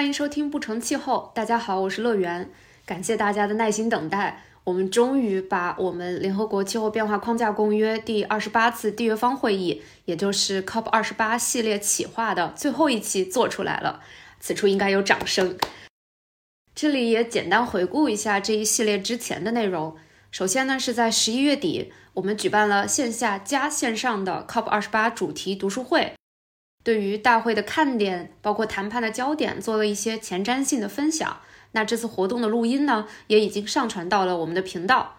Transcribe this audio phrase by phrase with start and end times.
[0.00, 1.30] 欢迎收听不成气候。
[1.34, 2.50] 大家好，我是乐园，
[2.86, 4.42] 感谢大家的耐心等待。
[4.64, 14.00] 我们终于把我们联合国气候变化框架公约第二十八次缔约方会议，也就是 COP 二十八系列企划的最后一期做出来了。
[14.40, 15.58] 此处应该有掌声。
[16.74, 19.94] 这里也简单回顾一下这一系列之前的内容。
[20.30, 26.14] 首先呢，是在十一月底，我们举办了线下加线上的 COP 二十八主题读书会，
[26.82, 31.38] 对于大会的看点，包括谈判的焦点，做了一些前瞻性的分享。
[31.72, 35.16] 那这次活动的录音呢，也已经上传到了我们的频道。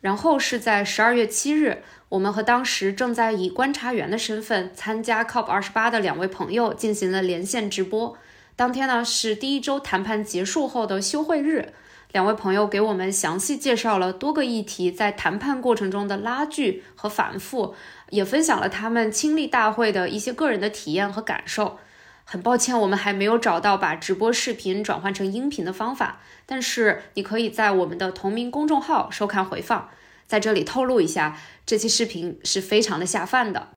[0.00, 8.16] 然后是在十二月七日，我们和当时正在以观察员的身份参加 COP 二十八的两位朋友进行了连线直播。
[8.56, 11.72] 当天呢是第一周谈判结束后的休会日，
[12.10, 17.76] 两位朋友给我们详细介绍了多个议题在谈判过程中的拉锯和反复，
[18.12, 21.78] 也分享了他们亲历大会的一些个人的体验和感受。
[22.24, 29.88] 很抱歉，我们还没有找到把直播视频转换成音频的方法，但是你可以在我们的同名公众号收看回放。
[30.26, 33.70] 在这里透露一下，这期视频是非常的下饭的。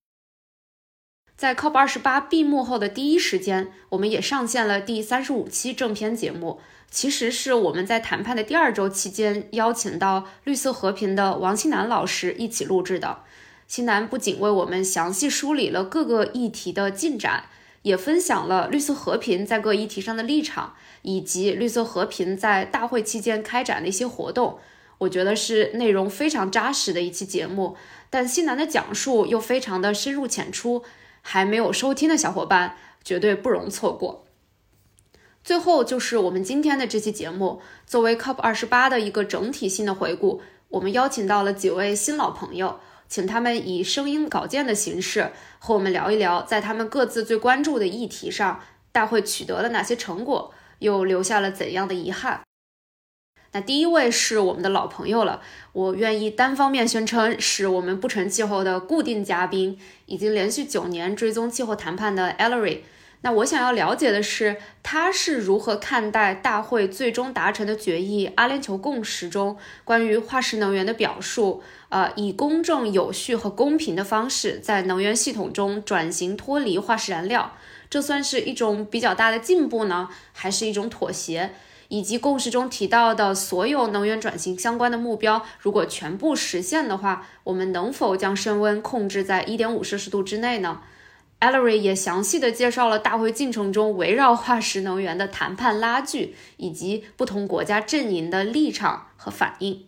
[1.36, 13.24] 在 COP 二十八闭幕后的第一时间，我们也上线了第三十五期正片节目，其实是我们在谈判的第二周期间邀请到绿色和平的王新南老师一起录制的。
[13.68, 17.46] 新南不仅为我们详细梳理了各个议题的进展。
[17.84, 24.58] 也分享了绿色和平在各议题上的立场，以及绿色和平在大会期间开展的一些活动。
[24.98, 27.78] 我觉得是内容非常扎实的一期节目，
[28.10, 30.84] 但西南的讲述又非常的深入浅出，
[31.22, 34.26] 还没有收听的小伙伴绝对不容错过。
[35.44, 42.80] 最后就是我们今天的这期节目，作为 COP 二十八的一个整体性的回顾，我们邀请到了几位新老朋友。
[43.08, 48.62] 请他们以声音稿件的形式和我们聊一聊，在他们各自最关注的议题上，
[48.92, 52.42] 大会取得了哪些成果，又留下了怎样的遗憾。
[53.52, 62.80] 那第一位是我们的老朋友了，我愿意单方面宣称是我们不成气候的固定嘉宾，已经连续九年追踪气候谈判的 Ellery。
[63.26, 71.64] 那我想要了解的是，他是如何看待大会最终达成的决议《阿联酋共识》中关于化石能源的表述？
[71.90, 77.54] 呃，以公正、有序和公平的方式在能源系统中转型脱离化石燃料，
[77.90, 81.50] 这算是一种比较大的进步呢，还是一种妥协？
[81.88, 90.82] 以及共识中提到的所有能源转型相关的目标，如果全部实现的话，我们能否将升温控制在一点五摄氏度之内呢
[91.46, 99.86] ？Ellery 也详细的介绍了大会进程中围绕化石能源的谈判拉锯，以及不同国家阵营的立场和反应。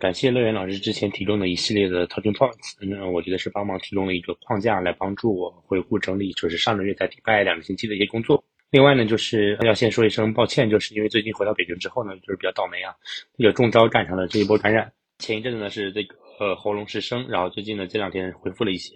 [0.00, 8.42] 感谢乐园老师之前提供的一系列的 talking points，那我觉得是帮忙提供了一个框架来帮助我回顾整理，就是上个月在迪拜两个星期的一些工作。
[8.70, 12.94] 另外呢，就是要先说一声抱歉，就是因为最近回到北京之后呢，就是比较倒霉啊，
[13.36, 14.92] 这个中招赶上了这一波感染。
[15.18, 18.94] 前一阵子呢是这个呃喉咙失声，然后最近呢这两天恢复了一些。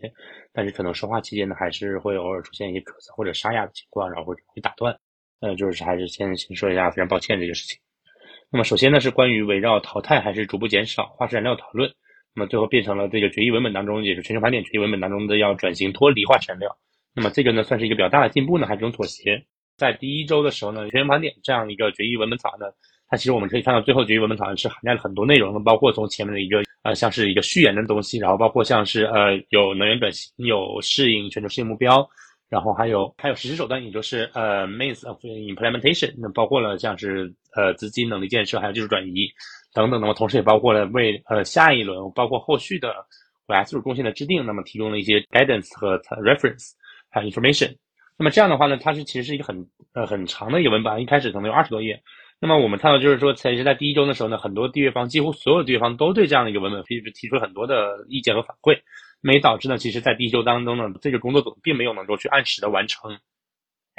[0.53, 4.97] 但是可能说话期间呢，还是会偶尔出现一些咳嗽或者沙哑的情况，然后会会打断。
[5.41, 7.79] 呃，就是还是先先说一下，非常抱歉这个事情。
[8.51, 11.91] 那么首先呢，是关于围绕淘汰还是逐步减少化石燃料讨论。
[12.35, 16.77] 那么最后变成了这个决议文本当中，也是全球盘点决议文本当中的要转型脱离化石燃料。
[17.15, 19.45] 那么这个呢，算是一个比较大的进步呢，还是一种妥协？
[19.77, 22.67] 在第一周的时候呢，全球盘点这样一个决议文本草案呢，
[23.13, 26.63] 它其实我们可以看到，最后决议文本草案是涵盖了很多内容的，包括从前面的一个。
[26.85, 32.05] 呃，像是一个序言的东西，然后包括像是呃有能源转型，有适应全球适应目标，
[32.49, 39.29] 然后还有还有实施手段，也就是呃 means of implementation，那包括了像是呃资金能力建设，还有技术转移
[39.73, 40.01] 等等。
[40.01, 42.93] 那么同时也包括了为呃下一轮，包括后续的
[43.47, 46.73] 未来技术贡献的制定，那么提供了一些 guidance 和 reference
[47.11, 47.73] 还有 information。
[48.19, 49.65] 那么这样的话呢，它是其实是一个很
[49.95, 52.03] 呃很长的一个文本，一开始可能有二十多页。
[52.43, 58.81] 那么我们看到，就是说，其实，在第一周的时候呢，很多缔约方，几乎所有缔约方都对这样的一个文本提提出了很多的意见和反馈，
[59.23, 63.17] 那么也导致呢，其实，在第一周当中呢，这个工作组并没有能够去按时的完成。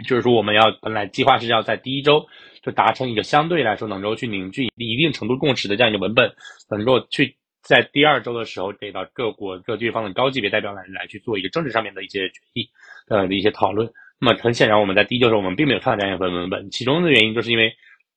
[0.05, 2.25] 就是说，我们要本来计划是要在第一周
[2.61, 6.29] 就达成一个相对来说能够去凝聚一定程度共识的这样一个文本，
[6.69, 12.67] 能够去在第二周的时候给到各国各缔约方的高级别代表来来去做一个政治上面的一些决议
[13.07, 13.89] 呃的一些讨论。
[14.19, 17.73] 那么很显然，我们在第一周的时候，我们并没有看到这样一份文本，其中的原因就是因为。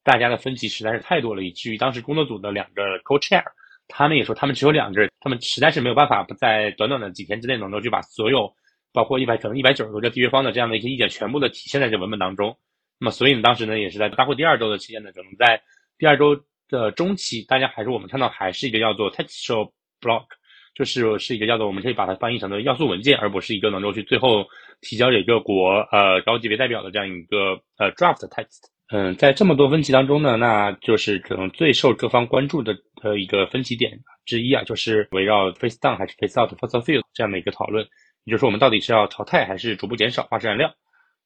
[0.07, 3.43] 大家的分歧实在是太多了，以至于当时工作组的两个 co-chair，
[3.89, 8.55] 他们也说他们只有两个人，他们实在是没有办法不在短短的几天之内能够去把所有，
[8.93, 12.57] 包括一百可能一百九十多个缔约方的这样的一些意见全部的体现在这文本当中。
[13.01, 15.61] 那么，所以呢，当时呢，也是在大会第二周的期间呢，可能在
[15.99, 20.27] 第二周的中期，大家还是我们看到还是一个叫做 textual block，
[20.73, 24.47] 就是是一个叫做我们可以把它翻译成的要素文件，而不是一个能够去最后
[24.83, 28.76] 提交给各国呃高级别代表的这样一个呃 draft text。
[28.89, 37.85] 嗯，在这么多分歧当中呢，那就是可能最受各方关注的呃一个分歧点之一啊，就是围绕 face down 还是 face out fossil fuel 这样的一个讨论，
[38.25, 40.73] 也就是说我们到底是要淘汰还是逐步减少化石燃料。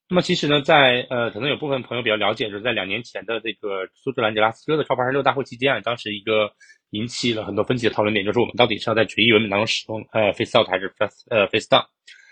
[0.09, 6.51] 那么其实呢，在呃可能有部分朋友比较了解，就是在两年前的这个苏格兰格拉斯哥的超八十六大会期间啊，当时一个
[6.89, 11.85] 引起了很多分歧的讨论点，就是我们到底是要在决议文本当中使用呃 face out 还是 face 呃 face down。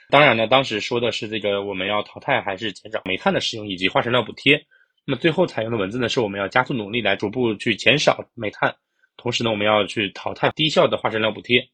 [0.09, 4.65] 当然呢，当时说的是这个我们要淘汰还是减少煤炭的使用以及化石燃料补贴。
[5.09, 8.75] 那么最后采用的文字呢，是我们要加速努力来逐步去减少煤炭，
[9.17, 11.67] 同时呢，我们要去淘汰低效的化石燃料补贴。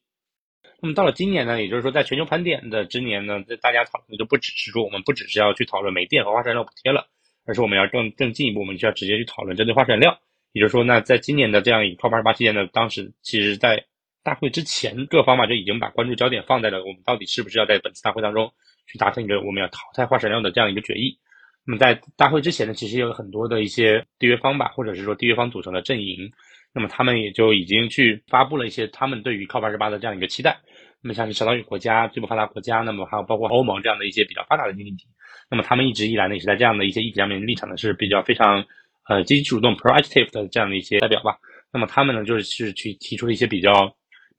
[0.79, 7.09] 那么到了今年呢，也就是说在全球盘点的之年呢，大家讨论的就不只是说我们不只是要去讨论煤电和化石燃料补贴了，
[7.45, 10.17] 而是我们要更更进一步，我们需要直接去讨论针对化石燃料。
[10.53, 13.83] 也就是说，那在今年的这样一个 COP28 期间呢，当时其实在
[14.23, 18.53] 大会之前，各方嘛就已经把关注焦点放在了我们到底是不是要在本次大会当中
[18.87, 21.19] 去达成一个我们要淘汰化石燃料的这样一个决议。
[21.65, 26.31] 那么在大会之前呢，其实有很多的一些缔约方吧，或者是说缔约方组成的阵营，
[26.73, 30.57] 那么他们也就已经去发布了一些他们对于 COP28 的这样一个期待。
[31.01, 35.05] 那么像是相当于国家、最不发达国家，那么还有包括欧盟这样的一些比较发达的经济体，
[35.49, 38.63] 那么他们一直以来呢，也是在这样的一些议题上面立场呢是比较非常
[39.09, 41.37] 呃积极主动 proactive 的这样的一些代表吧。
[41.73, 43.91] 那么他们呢就是去提出了一些比较。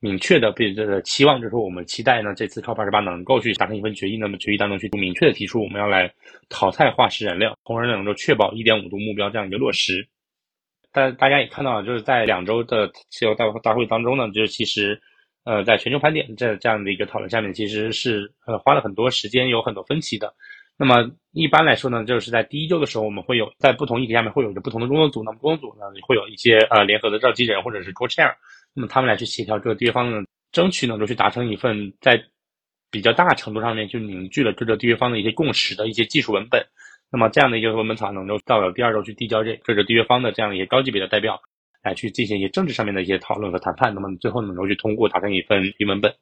[0.06, 6.12] 明确的这个期望，就是我们期待呢，这次 COP28 能够去达成一份决议，那么决议当中去明确的提出我们要来
[6.49, 10.06] 淘汰化石燃料，从而能够确保1.5度目标这样一个落实。
[10.93, 15.00] 但大家也看到了，就是在两周的气候大大会当中呢，就是其实，
[15.44, 20.32] 呃，在全球盘点这这样的一个讨论下面，其实是呃花了很多时间，有很多分歧的。
[20.79, 28.35] 那么一般来说呢，就是在第一周的时候，我们会有在不同议题下面会有一个不同的工作组，那么工作组呢会有一些呃联合的召集人或者是 co-chair。
[28.76, 32.23] 那么他们来去协调各个缔约方呢，争取能够去达成一份在
[32.90, 36.62] 比较大程度上面就凝聚了各个缔约方的一些共识的一些技术文本。
[37.11, 41.40] 那么这样的一个文本草案能够到了第二周去递交这各个缔约方的这样一些高级别的代表
[41.82, 43.94] 来去进行一些政治上面的一些讨论和谈判。
[43.94, 46.14] 那么最后能够去通过达成一份一文本。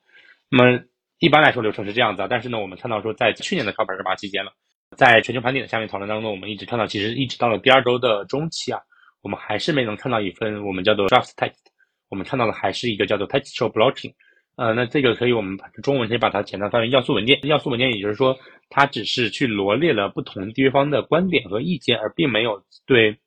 [0.48, 0.80] 那么
[1.18, 4.52] 一般来说流程是这样子啊，但是呢，我们看到说在去年的 COP28 期间了，
[4.96, 8.80] 在全球盘点的下面讨论当中，我们一直看到其实一直到了第二周的中期啊，
[9.22, 11.73] 我们还是没能看到一份我们叫做 draft text。
[12.14, 14.14] 我们看到的还是一个叫做 textual blocking，
[14.54, 17.40] 呃，那这个可以我们中文可以把它简单翻为要素文件。
[17.42, 18.38] 要素文件也就是说，
[18.70, 23.18] 它只是去罗列了不同缔约方的观点和意见，而并没有对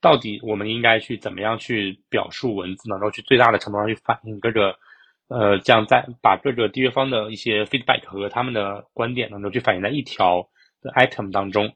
[0.00, 4.74] 到底我们应该去怎么样去表述文字，能够去最大的程度上去反映各个
[5.28, 10.48] 呃，这样在把各个缔约方的一些 feedback 和他们的观点能够去反映在一条
[10.80, 11.74] 的 item 当中。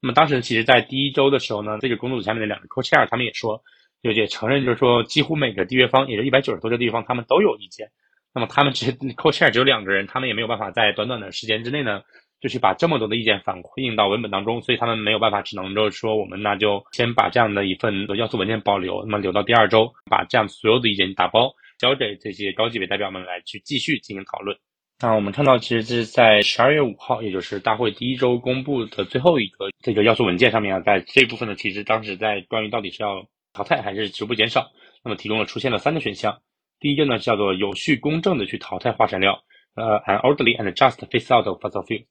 [0.00, 3.62] 那么当时其实在第一周的时候呢，这个工作组下面的两个 co-chair 他们也说。
[4.02, 7.88] 就也承认，就是说，几乎每个缔约方，也就一百九十多个缔约方，他们都有意见。
[8.34, 12.02] 那么他们只 co-chair 只有两个人，他们也没有办法在短短的时间之内呢，
[12.40, 24.56] 就去把这么多的意见反映到文本当中，所以他们没有办法，只能就是说，我们那就先把这样的一份要素文件保留，那么留到第二周，把这样所有的意见打包交给这些高级别代表们来去继续进行讨论。
[25.00, 33.22] 那我们看到，其实是在十二月五号，也就是大会第一周公布的最后一个这个要素文件上面啊，在这部分呢，其实当时在关于到底是要。
[33.52, 34.70] 淘汰还是逐步减少？
[35.04, 36.40] 那么提供了出现了三个选项。
[36.80, 39.42] 第一个呢叫做有序公正的去淘汰化石燃料，
[39.74, 42.06] 呃，an orderly and just phase out of fossil fuel。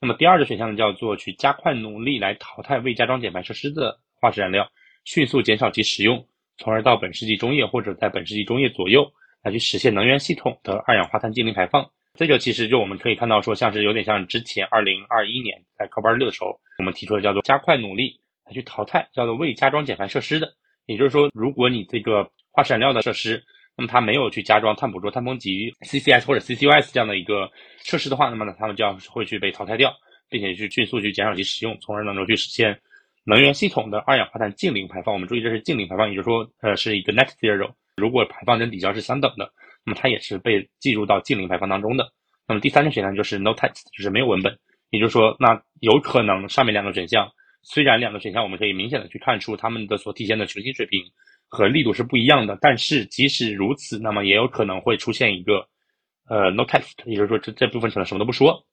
[0.00, 4.70] 那么第二个选项呢叫做去加快努力来淘汰未加装减排设施的化石燃料，
[5.04, 9.10] 迅速减少其使用，从而到本世纪中叶或者在本世纪中叶左右
[9.42, 11.90] 来去实现能源系统的二氧化碳净零排放。
[12.14, 20.54] 这个其实就我们可以看到说，像是有点像之前二零二一年在 COP26 的时候，我们提出的叫做加快努力来去淘汰叫做未加装减排设施的。
[20.88, 23.44] 也就是说，如果你这个化石燃料的设施，
[23.76, 27.48] 那么它没有去加装碳捕捉、碳封集 CCS 或者 CCUS 这样的一个
[27.84, 29.94] 设施的话，那么呢，它们就要会去被淘汰掉，
[30.30, 32.80] 并且去迅速去减少其使用，从而能够去实现
[33.24, 35.12] 能源系统的二氧化碳净零排放。
[35.12, 37.70] 我们注意，这是净零排放，也就是说，呃，是一个 net zero。
[37.96, 39.52] 如果排放跟抵消是相等的，
[39.84, 42.10] 那么它也是被计入到净零排放当中的。
[42.46, 44.58] 那么第三个选项就是 no text，就是没有文本。
[44.90, 47.30] 也就是说，那有可能上面两个选项。
[47.70, 51.04] 虽然两个选项我们可以明显的去看出它们的所体现的雄心水平
[51.48, 55.68] 和力度是不一样的，但是即使如此，那么也有可能会出现一个
[56.28, 58.64] 呃 no test，也就是说这这部分可能什么都不说。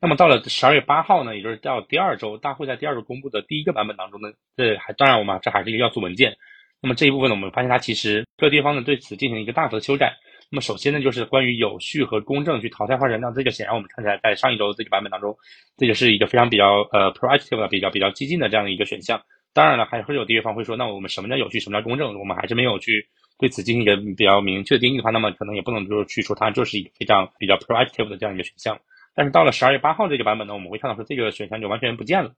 [0.00, 6.36] 那么到了十二月八号呢，也就是到第二周，大会在第二周公布的第一个版本当中呢，这还当然我们这还是一个要素文件。
[6.80, 10.16] 那么这一部分呢，我们发现它其实各地方呢对此进行一个大幅的修改。
[10.52, 15.34] 那么首先呢，就是关于有序和公正去淘汰化石燃料，这个显然我们看起来在上一周这个版本当中，
[15.78, 19.22] 这个是一个非常比较呃 proactive 的、比较比较激进的这样的一个选项。
[19.54, 22.18] 当然了，还会有缔约方会说，那我们什么叫有序，什么叫公正？
[22.18, 28.78] 我们还是没有去对此进行一个比较明确的定义的话，那么可能也不能就是去说它就是一个非常比较 proactive 的这样一个选项。
[29.14, 32.34] 但是到了十二月八号这个版本呢，我们会看到说这个选项就完全不见了。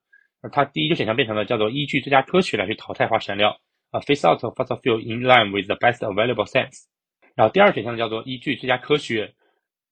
[0.52, 3.58] 它第一个选项变成了叫做依据最佳科学来去淘汰化石燃料，
[3.90, 6.93] 啊，phase out fossil fuel in line with the best available science。
[7.34, 9.34] 然后第二选项叫做依据最佳科学，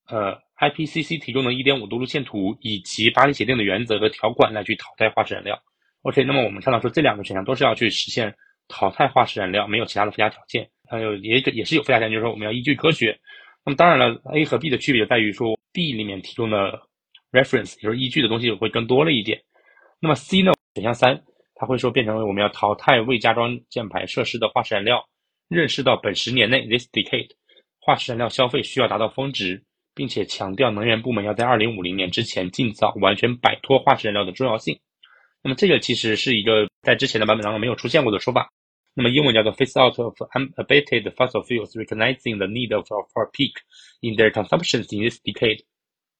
[0.09, 5.61] 呃，IPCC 提供的1.5度路线图以及巴黎协定的原则和条款来去淘汰化石燃料。
[6.03, 8.35] OK，那么我们看到说这两个选项都是要去实现
[8.69, 10.69] 淘汰化石燃料，没有其他的附加条件。
[10.89, 13.19] 还有也也是有附加条件，就是说我们要依据科学。
[13.65, 16.81] 那么当然了，A 和 B 的区别在于说 B 里面提供的
[17.31, 19.41] reference 就是依据的东西会更多了一点。
[20.01, 20.53] 那么 C 呢？
[20.75, 21.23] 选项三，
[21.55, 25.05] 它会说变成为我们要淘汰未加装减排设施的化石燃料，
[25.53, 27.31] 认识到本十年内 this decade
[27.79, 29.63] 化石燃料消费需要达到峰值，
[29.95, 34.81] 并且强调能源部门要在二零五零年之前尽早完全摆脱化石燃料的重要性。
[35.43, 38.53] 那么这个其实是一个在之前的版本当中没有出现过的说法。
[38.95, 43.55] 那么英文叫做 face out of unabated fossil fuels, recognizing the need of a peak
[44.01, 45.65] in their consumptions in this decade。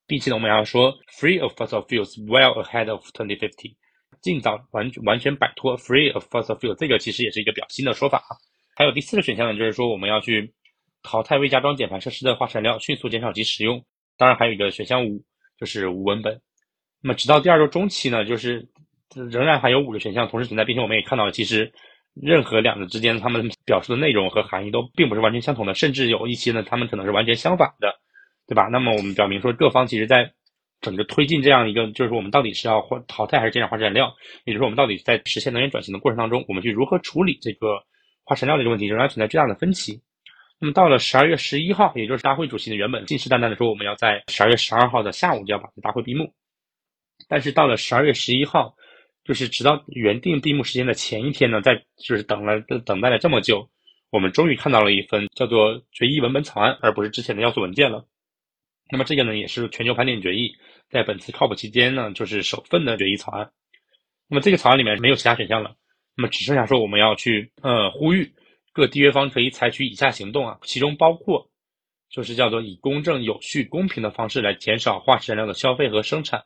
[0.07, 3.77] 并且呢，我们要说 free of fossil fuels well ahead of 2050，
[4.21, 8.33] 尽早完完全摆脱 free of fossil fuels，这个其实也是一个比较新的说法啊。
[8.75, 10.53] 还有第四个选项呢，就是说我们要去
[11.03, 13.85] 淘汰未加装减排设施的化石燃料，迅速减少其使用。
[14.17, 15.23] 当然还有一个选项五，
[15.59, 16.41] 就是无文本。
[17.03, 18.69] 那么直到第二周中期呢，就是
[19.15, 21.73] 仍然还有五个选项同时存在，并且我们也看到，其实
[22.15, 27.95] 任何两者之间，他们表述的内容和含义都并不是完全相同的，甚至有一些呢，他们可能是完全相反的，
[28.47, 28.69] 对吧？
[28.71, 30.33] 那么我们表明说，各方其实在
[30.81, 34.15] 整个推进这样一个，就是说我们到底是要或淘汰还是减少化石燃料，
[34.45, 37.83] 也就是我们到底在实现能源转型的过程当中，我们去如何处理这个
[38.33, 40.01] 化石燃料这个问题，仍然存在巨大的分歧。
[40.59, 46.33] 那么到了十二月十一号，也就是大会主席的原本信誓旦旦的说，我们要在十二月十二号的下午就要把这大会闭幕。
[47.29, 48.75] 但是到了十二月十一号，
[49.23, 53.69] 就是直到原定闭幕时间的前一天呢，在就是等了等待了这么久，
[54.09, 58.07] 我们终于看到了一份叫做决议文本草案，而不是之前的要素文件了。
[58.91, 60.55] 那么这个呢，也是全球盘点决议
[60.89, 63.51] 在本次 COP 期间呢，就是首份的决议草案。
[64.29, 65.75] 那么这个草案里面没有其他选项了，
[66.17, 68.35] 那么只剩下说我们要去呃呼吁
[68.73, 71.51] 各缔约方可以采取以下行动啊，其中包括
[72.11, 76.45] 就是叫做以公正、有序、公平的方式来减少化石燃料的消费和生产。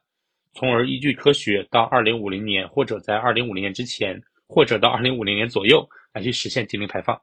[0.54, 7.20] 从而依据科学，到二零五零年，或者在二零五零年之前，或者到二零五零年左右，来去实现净零排放。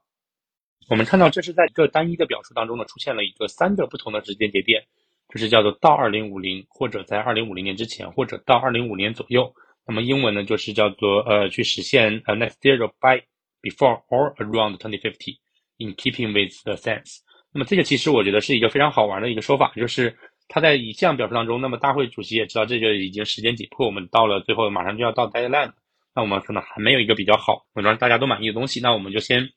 [0.89, 4.83] 我们看到，这是在一个单一的表述当中呢，出现了一个三个不同的时间节点，
[5.29, 9.55] 就是叫做到二零五零，或者在二零五零年之前，或者到二零五年左右。
[9.87, 13.21] 那么英文呢，就是叫做呃，去实现呃，next zero by
[13.61, 17.19] before or around twenty fifty，in keeping with the sense。
[17.51, 20.15] 那么这个其实我觉得是一个非常好玩的一个说法，就是。
[20.49, 25.71] 他在以这样表述当中，那么大会主席也知道这个已经时间紧迫，我们到了最后马上就要到 deadline，
[26.13, 29.49] 那我们可能还没有一个比较好，能让大家都满意的东西，那我们就先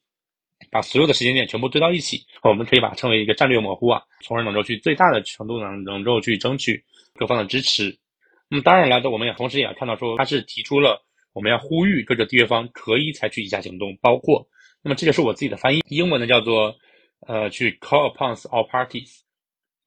[0.71, 6.83] 把所有的时间点全部堆到一起，我们可以把它称为一个战略模糊啊，从而能够去最大的程度能能够去争取
[7.14, 7.99] 各方的支持。
[8.49, 14.49] 那么当然了，我们也同时也要看到说，他是提出了我们要呼吁各个缔约方可以采取以下行动，包括，
[14.83, 16.76] 那么这个是我自己的翻译，英文呢叫做
[17.26, 19.21] 呃去 call upon all parties。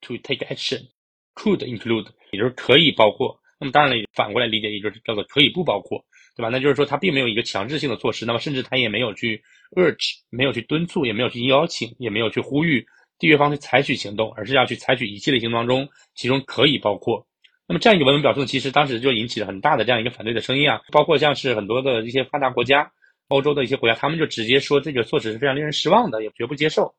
[0.04, 0.88] To take action
[1.36, 3.38] could include，也就是可以包括。
[3.60, 6.06] 那么当然了，反过来理解，也就是叫做可以不包括，
[6.38, 6.48] 对吧？
[6.48, 9.44] 那就是说它并没有一个强制性的措施，那么甚至它也没有去
[9.76, 12.80] urge，没有去敦促，也没有去邀请，也没有去呼吁
[13.20, 17.28] 缔约方去采取行动，而是要去采取一系列行动当中，其中可以包括。
[17.70, 22.92] 那么这样一个文本表述呢，其实当时就引起了很大的这样一个反对的声音啊，包括像是很多的一些发达国家，
[23.28, 26.92] 欧洲的一些国家，他们就直接说这个措施是非常令人失望的，也绝不接受。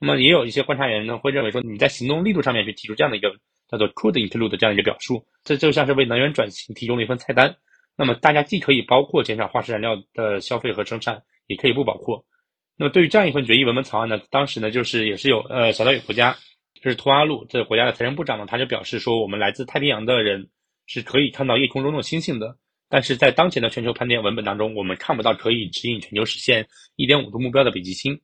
[0.00, 3.30] 那么也有一些观察员呢，会认为说你在行动力度上面去提出这样的一个
[3.68, 7.54] 叫做 could include 的这样一个表述，这就像是为能源转型提供了一份菜单。
[7.94, 12.24] 那么大家既可以包括减少化石燃料的消费和生产，也可以不包括。
[12.78, 16.34] 那么对于这样一份决议文本草案呢，当时呢就是也是有呃小岛屿国家，
[16.84, 20.50] 就是图阿路这个国家的财政部长呢，他就表示说，我们来自太平洋的人
[20.84, 22.58] 是可以看到夜空中的星星的，
[22.90, 28.20] 但是在当前的全球盘点文本当中，我们看不到可以指引全球实现一点五度目标的北极星。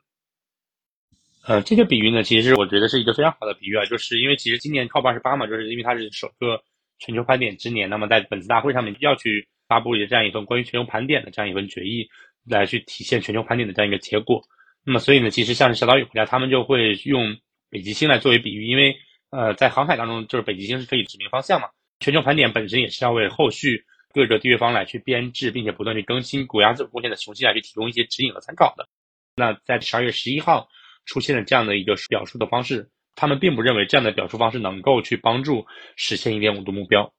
[1.47, 6.63] 呃，这个比喻呢，其实我觉得是一个非常好的比喻啊，就是因为其实今年 COP 二十八嘛，就是因为它是首个
[6.99, 12.07] 全球盘点之年，那么在本次大会上面要去发布这样一份关于全球盘点的这样一份决议，
[12.47, 14.43] 来去体现全球盘点的这样一个结果。
[14.85, 17.39] 那么所以呢，其实像是小岛屿国家，他们就会用
[17.71, 18.95] 北极星来作为比喻，因为
[19.31, 21.69] 呃，在航海当中，就是北极星是可以指明方向嘛。
[22.01, 28.89] 全球盘点本身也是要为后续各个缔约方来去编制，并且不断去更新国家自主贡献的雄心来去提供一些指引和参考的。
[29.35, 30.69] 那在十二月十一号。
[31.07, 37.11] 出现了这样的一个表述的方式，他们并不认为这样的表述方式能够去帮助实现一点五度目标。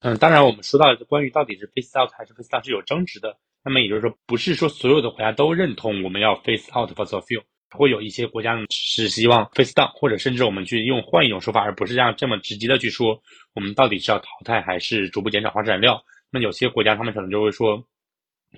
[0.00, 3.36] 嗯，当然，我们说到关于到底是 face out 还是 face down 是有争执的。
[3.64, 13.22] 那么也就是说，不是说所有的国家都认同我们要 face out fossil fuel，会有一些国家呢是希望 face down，或者甚至我们去用换一种说法，而不是这样这么直接的去说，
[13.54, 16.02] 我们到底是要淘汰还是逐步减少化石燃料。
[16.30, 17.84] 那有些国家他们可能就会说，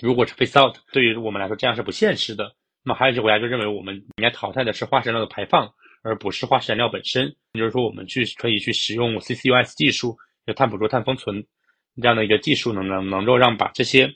[0.01, 2.55] 如果是 face out，对于我们来说这样是不现实的。
[2.85, 7.37] 那么还有一些国家就认为我们应该淘汰的是化石燃料的排放，而不是化石燃料本身。
[7.53, 10.17] 也就是说，我们去可以去使用 CCUS 技术，
[10.47, 11.47] 就碳捕捉、碳封存
[12.01, 14.13] 这样的一个技术，能能能够让把这些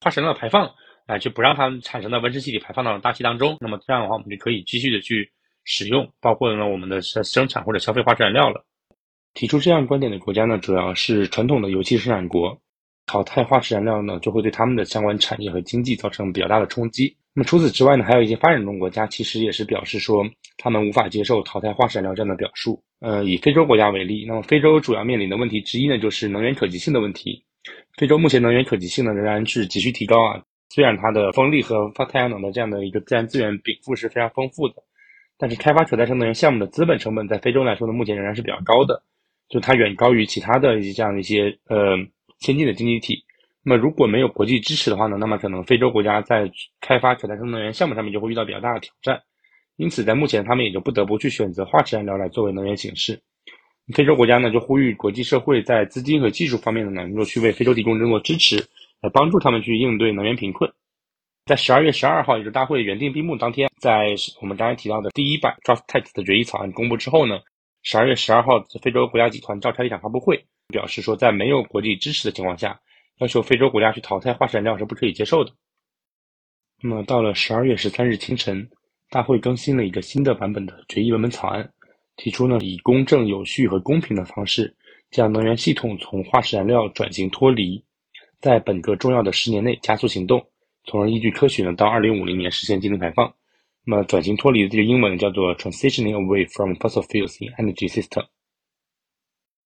[0.00, 0.72] 化石燃料的排放，
[1.06, 3.56] 哎，就不让它们产生的温室气体排放到大气当中。
[3.60, 5.30] 那么这样的话，我们就可以继续的去
[5.64, 8.64] 使用，包括呢我们的生生产或者消费化石燃料了。
[9.34, 12.60] 提出这样观点的国家呢，主要是传统的油气生产国。
[13.06, 17.16] 淘汰化石燃料呢，就会对他们的相关产业和经济造成比较大的冲击。
[17.34, 20.24] 那么除此之外呢，还有一些发展中国家其实也是表示说，
[20.56, 22.82] 他们无法接受淘汰化石燃料这样的表述。
[22.98, 27.44] 呃，以非洲国家为例，那么非洲主要面临的问题之一呢，就是能源可及性的问题。
[27.96, 30.42] 非洲目前能源可及性呢，仍然是急需提高啊。
[30.68, 34.74] 虽然它的风力和发太阳能的这样的一个自然资源禀赋是非常丰富的，
[35.38, 39.02] 但是开发可再生能源项目的资本成本在非洲来说呢，目前仍然是比较高的，
[39.48, 41.96] 就它远高于其他的一些这样的一些呃。
[42.38, 43.24] 先进的经济体，
[43.62, 46.50] 那么如果没有国际支持的话呢，那么可能非洲国家在
[46.82, 49.22] 开发可再生能源项目上面就会遇到比较大的挑战。
[49.76, 53.22] 因此，在目前他们也就不得不去选择化石燃料来作为能源形式。
[53.94, 58.66] 非洲国家呢就呼吁国际社会在资金和技术方面呢能够去为非洲提供更多支持，
[59.06, 60.70] 来帮助他们去应对能源贫困。
[61.44, 67.38] 在十二月十二号，也就是大会原定闭幕当天，在我们刚才提到的第一版 Draft Text 的决议草案公布之后呢，
[67.82, 70.44] 十二月十二号，非洲国家集团召开了一场发布会。
[70.68, 72.80] 表示说，在没有国际支持的情况下，
[73.18, 75.52] 要求非洲国家去淘汰化石燃料是不可以接受的。
[76.82, 78.68] 那么，到了十二月十三日清晨，
[79.08, 81.70] 大会更新了一个新的版本的决议文本草案，
[82.16, 84.76] 提出呢以公正、有序和公平的方式，
[85.12, 87.84] 将能源系统从化石燃料转型脱离，
[88.40, 90.46] 在本个重要的十年内加速行动，
[90.84, 93.34] 从而依据科学呢到二零五零年实现净零排放。
[93.84, 98.26] 那么，转型脱离的这个英文叫做 transitioning away from fossil fuels in energy system。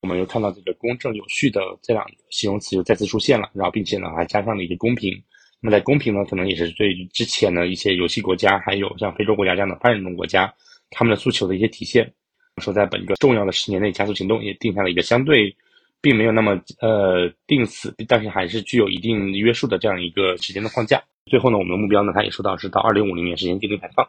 [0.02, 5.12] 我们又看到这个公正有序的这两个形容词又再次出现了，然后并且呢还加上了一个公平。
[5.60, 10.54] 那么在公平呢，可能也是对之前的一些游戏国家，还有像非洲国家这样的发展中国家，
[10.90, 12.12] 他们的诉求的一些体现。
[12.58, 15.54] 说在本个重要的十年内加速行动，也定下了一个相对
[16.00, 21.02] 并没有那么呃定死，但是还是具有一定约束的这样一个时间的框架。
[21.26, 24.08] 最后呢，我们的目标呢，它也说到是到二零五零年实现净零排放。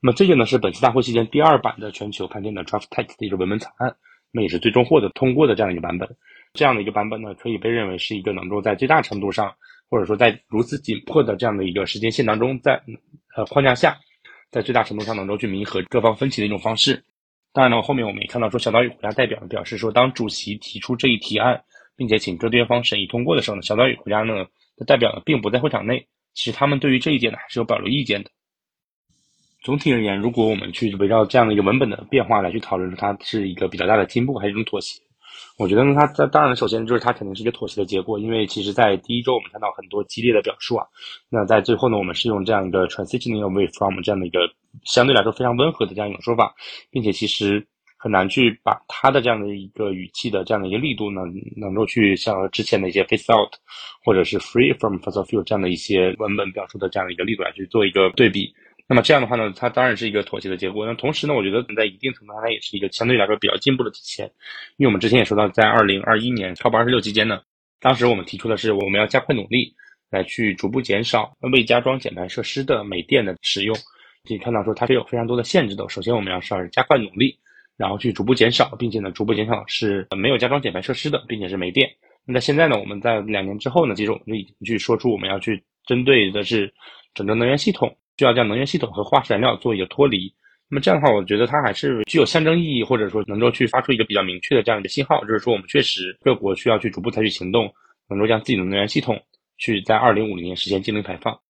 [0.00, 3.96] 那么这个呢是本次大会期间第二版的全球盘点的 Draft Text 的一个文本草案。
[4.32, 6.08] 那也是最终获得通过的这样一个版本，
[6.52, 9.52] 这样的一个版本呢，可以被认为是一个能够在最大程度上，
[9.88, 12.80] 或者说在如此紧迫的这样的一个时间线当中，在
[13.36, 13.98] 呃框架下，
[14.52, 17.02] 在最大程度上能够去弥合各方分歧的一种方式。
[17.52, 21.64] 当然呢，后面我们也看到说，小岛屿国家代表表示说，当主席提出这一提案，
[21.96, 28.30] 并且请各边方审议通过的时候呢，小岛屿国家呢的代表呢并不在会场内，其实他们对于这一点呢还是有保留意见的。
[29.62, 35.00] 总体而言，如果我们去围绕这样的一个文本的变化来去讨论，它是一个比较大的进步还是一种妥协？
[35.56, 40.86] 我觉得呢，它它当然首先就是它肯定是一个妥协的结果，因为其实在第一周我们看到很多激烈的表述啊，
[41.28, 44.40] 那在最后呢，我们是用这样一个 transitioning away from 这样的一个
[44.84, 46.54] 相对来说非常温和的这样一种说法，
[46.90, 47.66] 并且其实
[47.98, 51.20] 很难去把它的这样的一个语气的这样的一个力度呢，
[51.56, 53.52] 能够去像之前的一些 face out
[54.02, 58.50] 或者是 free from fossil fuel 这样的一些文本表述的这样的一个力度来去做一个对比。
[58.90, 60.84] 那么这样的话呢，它当然是一个妥协的结果。
[60.84, 64.26] 那同时呢，我觉得在一定程度上，它也是一个相对来说比较进步的体现。
[64.78, 67.40] 因为我们之前也说到，在二零二一年超二十六期间呢，
[67.78, 69.72] 当时我们提出的是我们要加快努力
[70.10, 73.76] 来去逐步减少未加装减排设施的煤电的使用。
[74.26, 75.88] 可以看到说它是有非常多的限制的。
[75.88, 77.38] 首先我们要是加快努力，
[77.76, 81.88] 然后去逐步减少，并且呢逐步减少是没有加装减排设施的，并且是煤电。
[82.26, 86.74] 那在现在呢，我们在两年之后呢，其实我们就已经去说出我们要去针对的是
[87.14, 87.96] 整个能源系统。
[88.20, 90.30] 需要将能源系统和化石燃料做一个脱离。
[90.68, 97.72] 那么这样的话，我觉得它还是具有象征意义，或者说能够去发出一个比较明确的这样一个信号，就是说我们确实各国需要去逐步采取行动，
[98.10, 99.18] 能够将自己的能源系统
[99.56, 101.40] 去在二零五零年实现净零排放。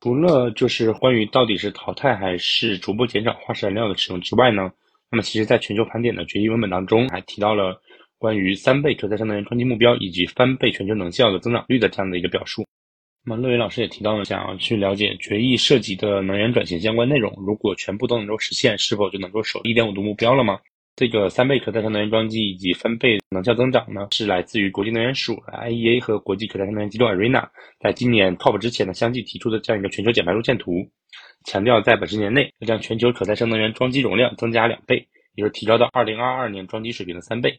[0.00, 4.70] 除了就是关于到底是淘汰还是逐步减少化石燃料的使用之外呢，
[5.10, 7.82] 那么其实在全球盘点的决议文本当中，还提到了
[8.18, 12.64] 关于三倍可再生能源装机目标以及翻倍全球能效的增长率的这样的一个表述。
[13.26, 20.60] 那么乐云老师也提到了，想要去了解决议涉及的能源转型相关内容，如果全部都能够实现，是否就能够守一点五度目标了吗？
[20.94, 27.48] 这个三倍可再生能源装机以及翻倍能效增长呢，是来自于国际能源署 IEA 和国际可再生能源机构 ARENA
[27.80, 30.86] 在今年 COP 之前呢相继提出的这样一个全球减排路线图，
[31.46, 34.96] 强调在本十年内要将全球可再生能源装机容量增加两倍，
[35.34, 37.58] 也就是提高到二零二二年装机水平的三倍，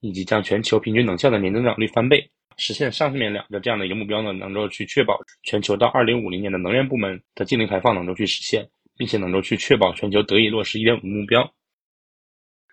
[0.00, 2.28] 以及将全球平均能效的年增长率翻倍。
[2.56, 11.52] 实现上面两个这样的一个目标呢，能够去确保全球到二零五零年的能源部门的净零排放能够去实现，并且能够去确保全球得以落实一点五目标。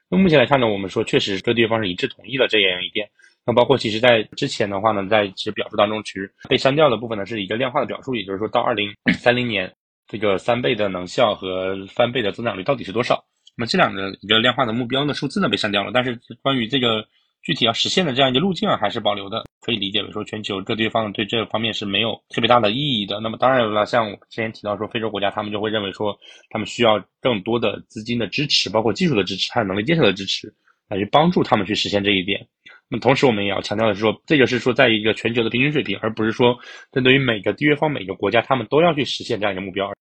[0.09, 3.09] 那目前来看呢，我们说确实各地方是一致同意了这样一点，
[3.45, 9.73] 那包括其实在之前的话呢，在其实表述当中，其实被删掉的部分呢是一个量化的表述，也就是说到二零三零年，
[10.07, 13.23] 这个三倍的能效和翻倍的增长率到底是多少？
[13.55, 17.05] 那么这两个一个量化的目标呢数字呢被删掉了，但是关于这个
[17.43, 23.19] 具体要实现的这样一个路径啊还是保留的，可以理解为说全球各地方对这方面是没有特别大的意义的。
[23.19, 26.17] 那么当然了，像我之前提到说非洲国家，他们就会认为说
[26.49, 30.53] 他们需要更多的资金的支持，包括技术的支持，还有能力建设的支持，
[30.87, 32.47] 来去帮助他们去实现这一点。
[32.87, 36.59] 那么同时，我们也要强调的是说，这个是说在一个全球的平均水平，而不是说
[36.91, 39.91] 针对于每个缔约方、每个国家，他们都要去实现这样一个目标。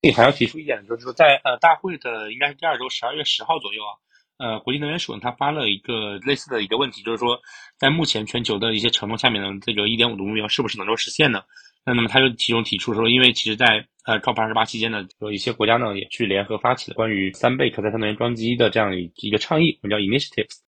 [0.00, 3.98] 你还要提出一点，就是说在呃大会的应该是第二周，十二月十号左右啊，
[4.38, 7.38] 呃，国际能源署呢，他发了一个类似的一个问题，就是说
[7.78, 11.42] 在目前全球的一些承诺下面呢这个一点五度目标是不是能够实现呢？
[11.86, 20.58] 那那么他就其中提出说，因为其实在呃 COP 二十八期间呢，有一些国家呢也去联合发起了关于三倍可再生能源装机的这样一个倡议，我们叫 initiatives。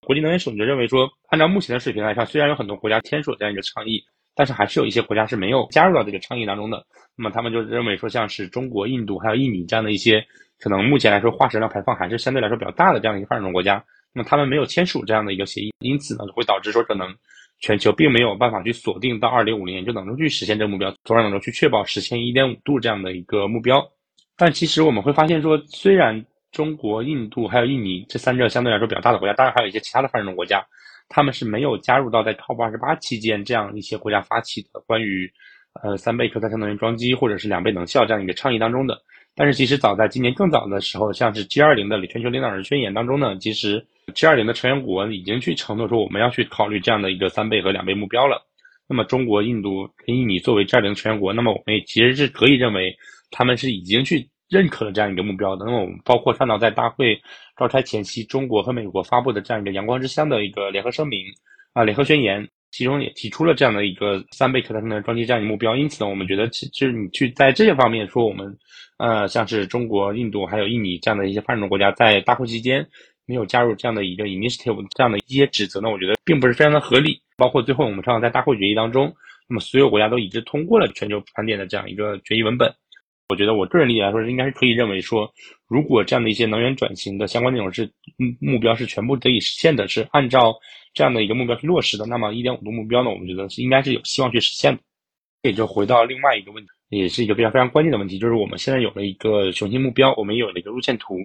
[0.00, 6.84] 国际能源署就认为说，按照目前的水平来看，虽然有很多国家签署了这样一个倡议，但是还是有一些国家是没有加入到这个倡议当中的。
[7.16, 10.26] 那么他们就认为说，像是中国、印度还有印尼这样的一些
[10.60, 17.14] 可能目前来说化石量排放还是相对来说比较大的这样一个发展中国家，那么他们没有签署这样的一个协议，因此呢，会导致说可能
[17.60, 23.84] 全球并没有办法去锁定到二零五零年就能够去实现这个目标，从而能够去确保实现一点五度这样的一个目标。
[24.36, 30.64] 但其实我们会发现说，虽然中国、印度还有印尼这三个相对来说比较大的国家，当然还有一些其他的发展中国家，
[31.08, 35.30] 他们是没有加入到在 COP 二十八期间这样一些国家发起的关于
[35.82, 39.02] 呃三倍可再生能源装机或者是两倍能效这样一个倡议当中的。
[39.34, 48.46] 但是其实早在今年更早的时候，像是 G 二零的全球领导人宣言当中呢，其实 G 二零的成员国已经去承诺说我们要去考虑这样的一个三倍和两倍目标了。
[48.88, 52.96] 那么中国、印度跟印尼作为 G 二零成员国，那么我们也其实是可以认为
[53.30, 54.28] 他们是已经去。
[54.50, 57.18] 认可了这样一个目标的，那么我们包括看到在大会
[57.58, 61.24] 召开前夕，中国和美国发布的这样一个“阳光之乡”的一个联合声明
[61.72, 65.76] 啊，联合宣言，其中也提出了这样的一个三倍可再生能源装机这样一个目标。
[65.76, 68.52] 因此呢，我们觉得其实你去在这些方面说，我们
[68.98, 72.84] 呃像是中国、印度还有印尼这样的一些发展中国家，在大会期间
[73.26, 77.20] 没有加入这样的一个 initiative 这样的一些指责呢，我觉得并不是非常的合理。
[77.36, 79.14] 包括最后我们看到在大会决议当中，
[79.48, 82.74] 那么所有国家都一致通过了全球盘点的这样一个决议文本。
[83.28, 85.32] 我觉得我个人理解来说，应该是可以认为说，
[85.66, 87.90] 如果这样的一些能源转型的相关内容是
[88.38, 90.54] 目标是全部得以实现的，是按照
[90.94, 94.80] 这样的一个目标去落实的，那么一点五度目标呢，我们觉得是应该是有希望去实现的。
[95.42, 101.18] 这也就回到另外一个问题，也是一个非常非常关键的问题，就是我们现在有了一个雄心目标，我们也有了一个路线图。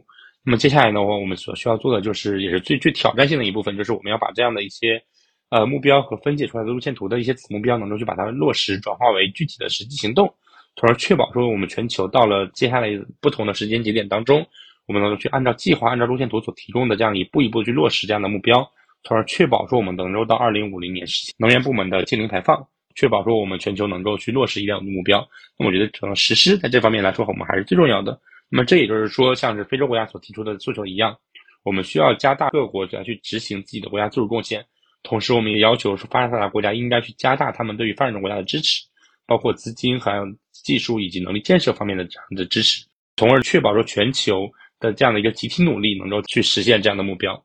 [0.43, 5.01] 那么接下来呢，我们所需要做的就是，也是最最挑战性的一部分，就是我们要把这样的一些
[5.49, 10.33] 呃目标和分解出来的路线图的一些子目标，能够去把它落实转化为具体的实际行动。
[10.75, 12.89] 从而确保说，我们全球到了接下来
[13.21, 14.45] 不同的时间节点当中，
[14.87, 18.69] 我们能够去按照计划、按照路线图所提供的这样一步一步去落实这样的目标，
[19.03, 25.27] 从而确保说我们能够到二零五零年实现能源部门的净零排放，确保说我们全球能够去落实一点五度目标。
[25.57, 28.19] 那我觉得，可能实施在这方面来说，我们还是最重要的。
[28.49, 31.15] 那么这也就是说，像是非洲国家所提出的诉求一样，
[31.63, 34.65] 我们需要加大各国家去执行自己的国家自主贡献，
[35.03, 38.83] 同时我们也要求说发展国家应该去加大他们对于发展中国家的支持，
[39.25, 40.25] 包括资金还有。
[40.61, 42.85] 技术以及能力建设方面的这样的支持，
[43.15, 44.45] 从而确保说全球
[44.77, 47.41] 的这样的一个集体努力能够去实现这样的目标。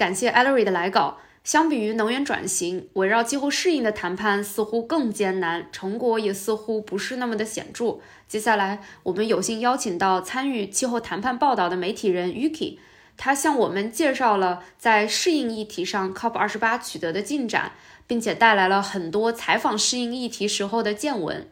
[0.00, 1.18] 感谢 Ellery 的来稿。
[1.44, 7.98] 相比于能源转型，围绕气候适应的谈判似乎更艰难，成果也似乎不是那么的显著。
[8.26, 12.78] 接下来，我们有幸邀请到参与气候谈判报道的媒体人 Yuki，
[13.18, 17.72] 他向我们介绍了在适应议题上 COP 二十八取得的进展，
[18.06, 21.46] 并且带来了很多采访适应议题时候的见闻。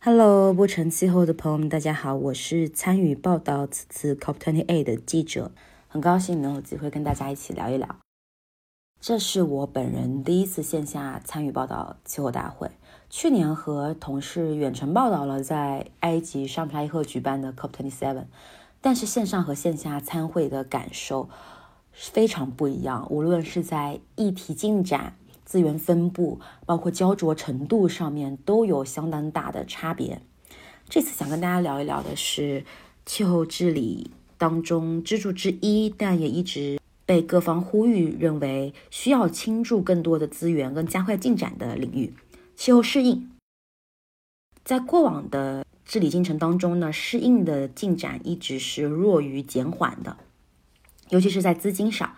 [0.00, 5.52] Hello，波城气候的朋友们，大家好，我是参与报道此次 COP28 的记者，
[5.92, 7.86] 很高兴能有机会跟大家一起聊一聊。
[8.98, 12.70] 这是我本人第一次线下参与报道气候大会。
[13.10, 18.24] 去年和同事远程报道了在埃及沙普拉伊赫举办的 COP27，
[18.80, 21.28] 但是线上和线下参会的感受
[21.92, 25.18] 非常不一样，无论是在议题进展。
[25.44, 30.22] 资源分布，包括焦灼程度上面都有相当大的差别。
[30.88, 32.64] 这次想跟大家聊一聊的是
[33.04, 42.12] 气候治理当中支柱之一，但也一直被各方呼吁认为需要倾注更多的资源跟加快进展的领域——
[42.56, 43.30] 气候适应。
[44.64, 50.16] 在过往的治理进程当中呢，适应的进展一直是弱于减缓的，
[51.10, 52.16] 尤其是在资金上。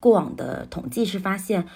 [0.00, 1.66] 过往的统计是发现。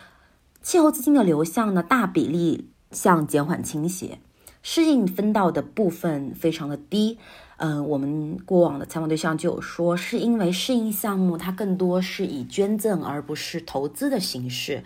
[0.62, 4.18] 气候资金的流向呢，大比例向减缓倾斜，
[4.62, 7.18] 适应分到的部分非常的低，
[7.58, 14.84] 嗯，我们过往的采访对象就有说，是因为适应项目它更多是以捐赠而不是投资的形式。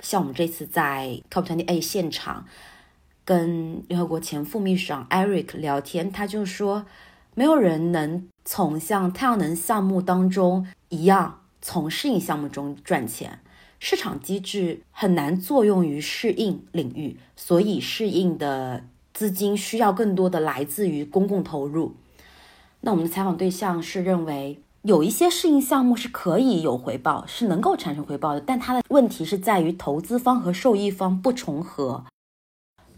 [0.00, 2.46] 像我们这次在 COP28 现场
[3.22, 6.86] 跟联合国前副秘书长 Eric 聊天，他就说，
[7.34, 13.40] 没有人能从像太阳能项目当中一样从适应项目中赚钱。
[13.78, 18.84] 市场机制很难作用于适应领域，所以适应的。
[19.20, 21.94] 资金需要更多的来自于公共投入。
[22.80, 32.06] 那我们的采访对象是认为有一些适应项目是可以有回报，是能够产生回报的，但它的问题是在于投资方和受益方不重合。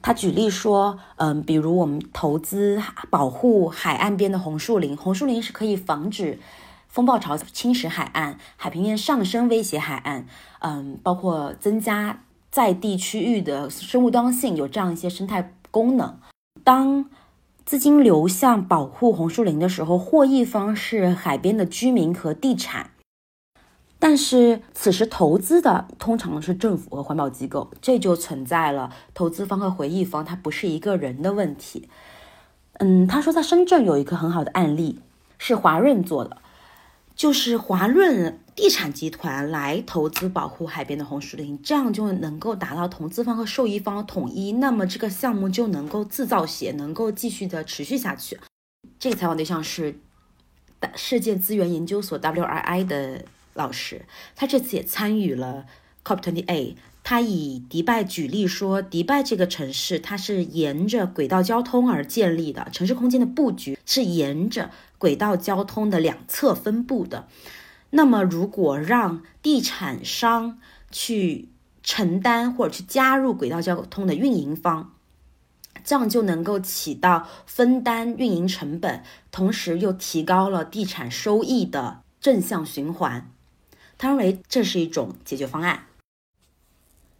[0.01, 2.81] 他举例说，嗯，比如我们投资
[3.11, 6.39] 保护海岸边的红树林，红树林是可以防止
[6.87, 10.29] 风暴潮侵蚀海岸、海平面上升威胁海岸，
[10.61, 15.53] 嗯，包括增加在地区域的生物多样性，有这样一些生态。
[15.73, 16.21] 功能，
[16.63, 17.07] 当
[17.65, 22.91] 资金流向保护红树林的时候，获益方是海边的居民和地产，
[23.99, 31.89] 但是此时投资的通常是政府和环保机构，这就存在了投资方和回忆方它不是一个人的问题。
[32.75, 35.01] 嗯，他说在深圳有一个很好的案例，
[35.39, 36.39] 是华润做的，
[37.23, 38.41] 就是华润。
[38.57, 48.37] 地产集团来投资保护海边的红树林，这样就能够达到投资方和受益方统一，那么这个项目就能够制造血，能够继续的持续下去。
[48.99, 50.01] 这个采访对象是
[50.97, 54.05] 世界资源研究所 WRI 的老师，
[54.35, 55.67] 他这次也参与了
[56.05, 56.75] COP28。
[57.05, 64.71] 他以迪拜举例说，迪拜这个城市它是沿着轨道交通而建立的，城市空间的布局是沿着
[65.03, 67.27] 轨道交通的两侧分布的。
[67.91, 70.61] 那么，如果让地产商
[70.93, 71.49] 去
[71.83, 74.95] 承担或者去加入轨道交通的运营方，
[75.83, 83.29] 这样就能够起到分担运营成本，同时又提高了地产收益的正向循环。
[83.99, 85.87] 他认为这是一种解决方案。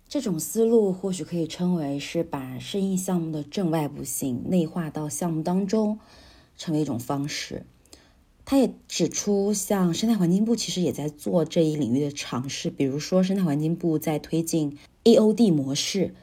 [0.09, 5.99] 这种思路或许可以称为是把生意项目的正外部性内化到项目当中，
[6.57, 7.67] 成为一种方式。
[8.53, 16.15] 他也指出，像生态环境部其实也在做这一领域的尝试，比如说生态环境部在推进 AOD 模式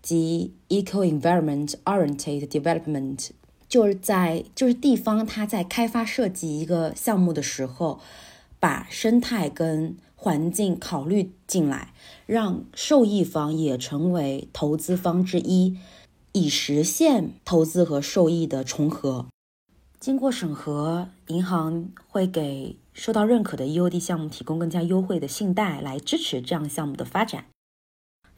[0.00, 3.28] 及 Eco Environment Oriented Development，
[3.68, 8.00] 就是在就是地方它在开发设计一个项目的时候，
[8.58, 11.92] 把生态跟环境考虑进来，
[12.24, 15.76] 让受益方也成为投资方之一，
[16.32, 19.26] 以实现投资和受益的重合。
[20.00, 27.46] 经过审核，银行会给受到认可的 EOD 项目提供更加优惠的信贷，来支持这样项目的发展。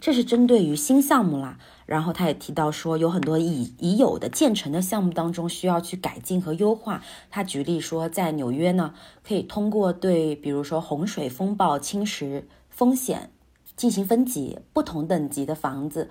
[0.01, 1.59] 这是针对于新项目啦。
[1.85, 7.03] 然后他也提到说，有很多已已有的建成的项目当中需要去改进和优化。
[7.31, 8.95] 他举例说，在纽约呢，
[9.27, 13.33] 可以通过对比如说洪水、风暴侵蚀风险
[13.77, 16.09] 进行分级，不同等级的房子。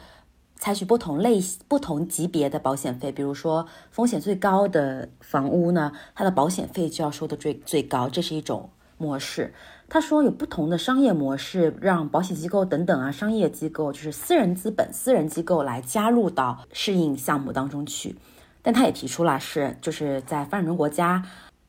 [0.60, 9.54] 采取不同类不同级别的保险费，比如说风险最高的房屋呢，它的保险费就要收的最最高，这是一种模式。
[9.88, 18.16] 他说有不同的商业模式，让保险机构等等啊，商业机构就是私人资本、私人机构来加入到适应项目当中去。
[18.62, 21.24] 但他也提出了是，就是在发展中国家，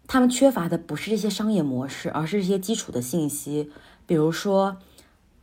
[0.07, 3.71] 他们缺乏的不是这些商业模式，而是这些基础的信息，
[4.07, 4.79] 比如说。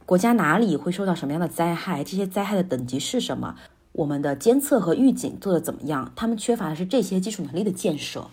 [0.06, 2.04] 国家哪里会受到什么样的灾害？
[2.04, 3.56] 这些灾害的等级是什么？
[3.94, 6.14] 我们的监测和预警做的怎么样？
[6.16, 8.30] 他们缺乏的是这些基础能力的建设。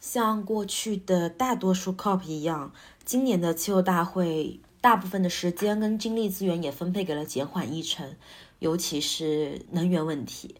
[0.00, 2.72] 像过去的大多数 COP 一样，
[3.04, 8.14] 今年的气候大会大部分的时间跟精力资源也分配给了减缓议程，
[8.60, 10.54] 尤其是能源问题。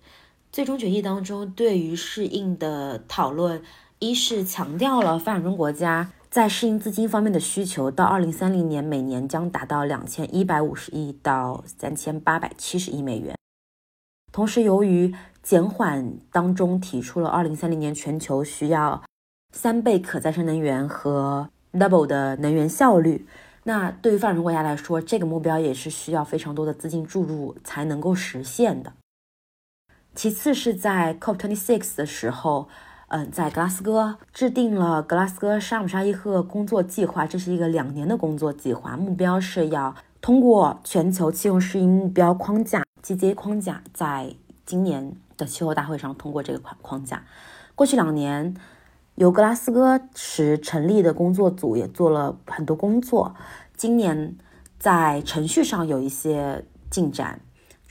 [0.52, 3.62] 最终决议当中对于适应的讨论，
[4.00, 6.12] 一是强调了发展中国家。
[6.28, 13.34] 在适应资金方面的需求，到二零三零年每年将达到两千一百五十亿到三千八百七十亿美元。
[14.32, 19.02] 同时，由于减缓当中提出了二零三零年全球需要
[19.54, 23.26] 三倍可再生能源和 double 的能源效率，
[23.62, 28.92] 那对于发展中国家来说，这个目标也是需要非常多的资金注入才能够实现的。
[30.14, 32.68] 其次是在 COP twenty six 的时候。
[33.08, 47.22] 嗯，在格拉斯哥制定了格拉斯哥沙姆沙伊赫工作计划，这是一个两年的工作计划，目标是要通过全球气候适应目标框架 （GZA 框架）在今年的气候大会上通过这个框框架。
[47.76, 48.56] 过去两年，
[49.14, 53.36] 由格拉斯哥时成立的工作组也做了很多工作，
[53.76, 54.36] 今年
[54.80, 57.40] 在程序上有一些进展。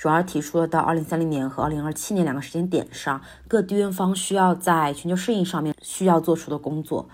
[0.05, 7.09] 主要提出了到二零三零年和二零二七年两个时间点上，各缔约方需要在全球适应上面需要做出的工作。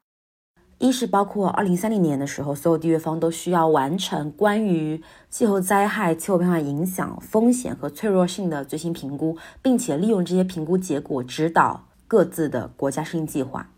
[0.78, 13.70] 一是包括二零三零年的时候，所有缔约方都需要完成关于气候灾害、气候变化影响、风险和脆弱性的最新评估，并且利用这些评估结果指导各自的国家适应计划。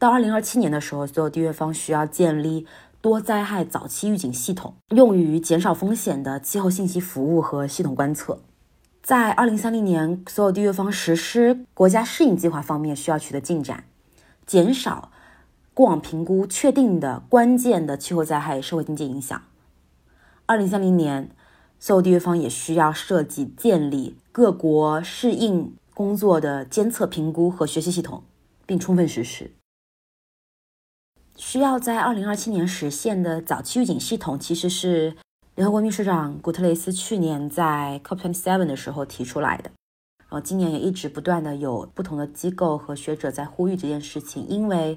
[0.00, 2.66] 到二零二七年的时候，所有缔约方需要建立
[3.00, 8.40] 多灾害早期预警系统，用于减少风险的气候信息服务和系统观测。
[9.08, 13.84] 在二零三零年，所有缔约方实施国家适应计划方面需要取得进展，
[14.44, 15.10] 减少。
[15.72, 19.42] 过往评估确定的关键的气候灾害社会经济影响。
[20.44, 21.30] 二零三零年，
[21.78, 28.24] 所有缔约方也需要设计建立各国适应工作的监测、评估和学习系统，
[28.66, 29.52] 并充分实施。
[31.34, 35.16] 需要在二零二七年实现的早期预警系统，其实是
[35.58, 39.68] 联合国秘书长古特雷斯去年在 COP27 的时候提出来的。
[40.20, 44.96] 然后今年也一直不断的有不同的机构和学者在呼吁这件事情，因为。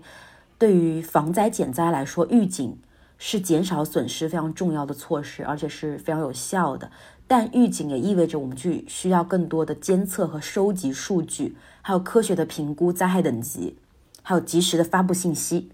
[0.59, 2.77] 对于防灾减灾来说，预警
[3.17, 6.91] 是减少损失非常重要的措施，而且是非常有效的。
[7.27, 13.79] 但预警也意味着我们去需要更多的监测和收集数据，还有科学的评估灾害等级，
[14.21, 15.71] 还有及时的发布信息。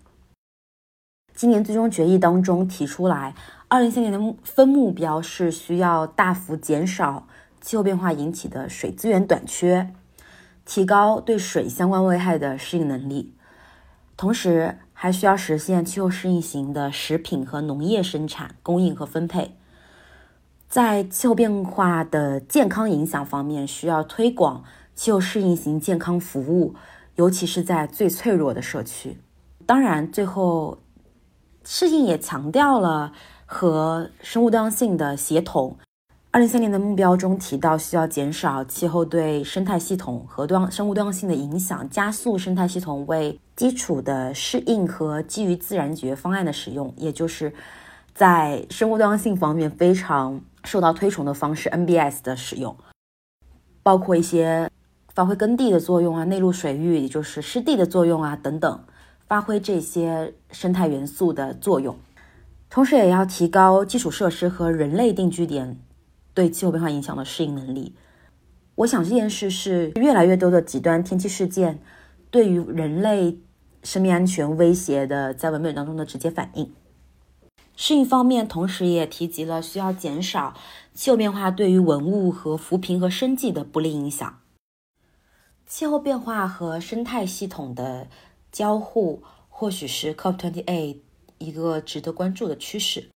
[1.35, 3.35] 今年最终决议当中提出来，
[3.69, 7.27] 二零三年的分目标是需要大幅减少
[7.59, 9.93] 气候变化引起的水资源短缺，
[10.65, 13.33] 提高对水相关危害的适应能力。
[14.15, 19.57] 同时，还需要实现气候适应型的食品和农业生产、供应和分配。
[20.69, 24.63] 在气候变化的健康影响方面，需要推广
[24.95, 26.73] 气候适应型健康服务，
[27.15, 29.17] 尤其是在最脆弱的社区。
[29.65, 30.77] 当然，最后
[31.65, 33.11] 适应也强调了
[33.47, 35.75] 和生物多样性的协同。
[36.29, 47.51] 二零三零的目标中提到，需要减少气候对生态系统和多样生物多样性的影响，加速生态系统为基础的适应和基于自然解决方案的使用，也就是
[48.13, 52.75] 在生物多样性方面非常受到推崇的方式 NBS 的使用，
[53.81, 54.69] 包括一些
[55.15, 58.83] 发挥耕地的作用啊、内陆水域，也就是湿地的作用啊等等，
[59.27, 61.97] 发挥这些生态元素的作用，
[62.69, 65.79] 同时也要提高基础设施和人类定居点。
[66.33, 67.95] 对气候变化影响的适应能力，
[68.75, 71.79] 我想这件事是越来越多的极端天气事件
[72.29, 73.39] 对于人类
[73.81, 76.71] 生命安全威胁的在文本当中的直接反应。
[77.75, 80.53] 适应方面，同时也提及了需要减少
[80.93, 84.39] 气候变化对于文物和扶贫和生计的不利影响。
[85.65, 88.07] 气候变化和生态系统的
[88.51, 90.97] 交互，或许是 COP28
[91.37, 93.09] 一个值得关注的趋势。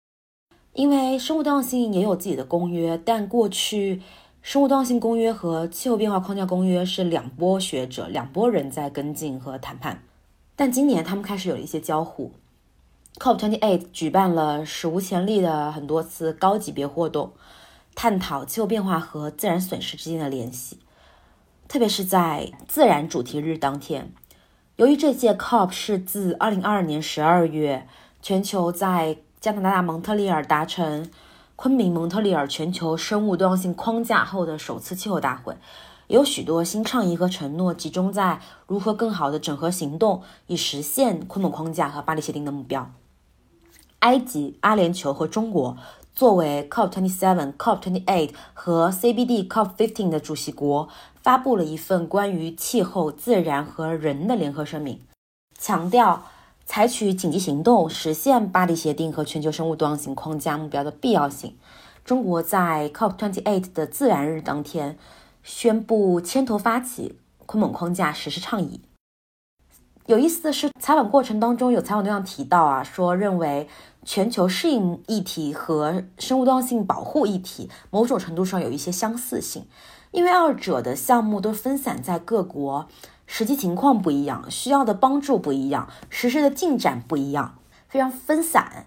[0.73, 4.01] 因为生物多样性也有自己的公约，但过去
[4.41, 10.05] 生物多样性公约和气候变化框架公约是两波学者、两拨人在跟进和谈判。
[10.55, 12.33] 但今年他们开始有了一些交互。
[13.17, 17.33] COP28 举办了史无前例的很多次高级别活动，
[17.95, 20.79] 探讨气候变化和自然损失之间的联系。
[21.67, 24.13] 特别是在自然主题日当天，
[24.77, 27.89] 由于这届 COP 是自2022年12月
[28.23, 31.11] 全球在加拿大蒙特利尔达成
[31.57, 35.57] 昆明蒙特利尔全球生物多样性框架后的首次气候大会，
[36.09, 42.91] 有许多新倡议和承诺集中在如何更好的整合行动，以实现昆明框架和巴黎协定的目标。
[44.01, 45.77] 埃及、阿联酋和中国
[46.15, 50.89] 作为 COP27、COP28 和 CBD COP15 的主席国，
[51.23, 55.01] 发布了一份关于气候、自然和人的联合声明，
[55.59, 56.23] 强调。
[56.71, 61.57] 采取紧急行动，实现巴黎协定和全球生物多样性框架目标的必要性。
[62.05, 64.97] 中国在 COP28 的自然日当天
[65.43, 68.83] 宣布牵头发起昆蒙框架实施倡议。
[70.07, 73.69] 有意思的是，采访过程当中有采访对象提到啊，说认为
[74.05, 79.67] 全球适应议题和生物多样性保护议题某种程度上有一些相似性，
[80.13, 82.87] 因为二者的项目都分散在各国。
[83.33, 87.59] 实际情况不一样，需要的帮助不一样，实施的进展不一样，
[87.89, 88.87] 非常分散，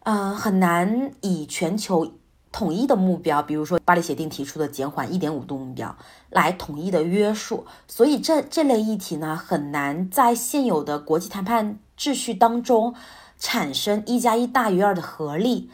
[0.00, 2.14] 呃，很难以全球
[2.50, 5.96] 统一的目标，比如说巴黎协定提出的减缓一点五度目标
[6.30, 7.64] 来统一的约束。
[7.86, 12.92] 所以这这类议题呢，很难在现有的国际谈判秩序当中
[13.38, 15.70] 产生一加一大于二的合力，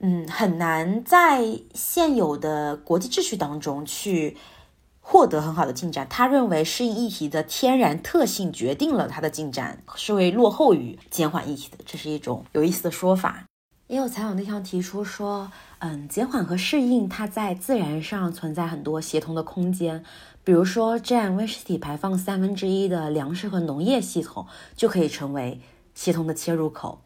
[0.00, 4.38] 嗯，很难在现有的国际秩序当中去。
[5.04, 13.44] 获得很好的进展，他认为适应议题的天然特性决定了它的进展是会落后于减缓议题的，这是一种有意思的说法。
[13.88, 15.50] 也有采访对象提出说，
[15.80, 20.02] 嗯，减缓和适应它在自然上存在很多协同的空间，
[20.42, 25.60] 比如说占温室体排放三分之一的粮食和农业系统就可以成为
[25.94, 27.02] 协同的切入口。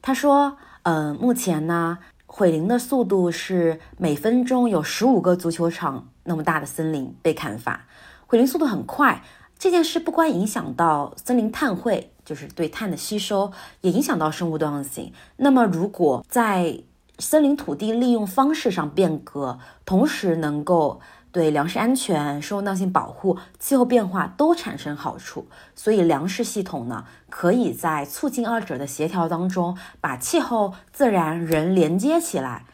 [0.00, 7.86] 他说，嗯，目前呢，毁林的速度是每分钟有十五个足球场那么大的森林被砍伐，
[8.26, 9.22] 毁林速度很快。
[9.56, 15.12] 这件事不光影响到森林碳汇，就是对碳的吸收，也影响到生物多样性。
[15.36, 16.80] 那么，如果在
[17.18, 21.00] 森林土地利用方式上变革，同时能够
[21.30, 25.46] 对粮食安全、生物多样性保护、气候变化都产生好处，
[25.76, 32.66] 所以粮食系统呢，可以在促进二者的协调当中，把气候、自然、人连接起来。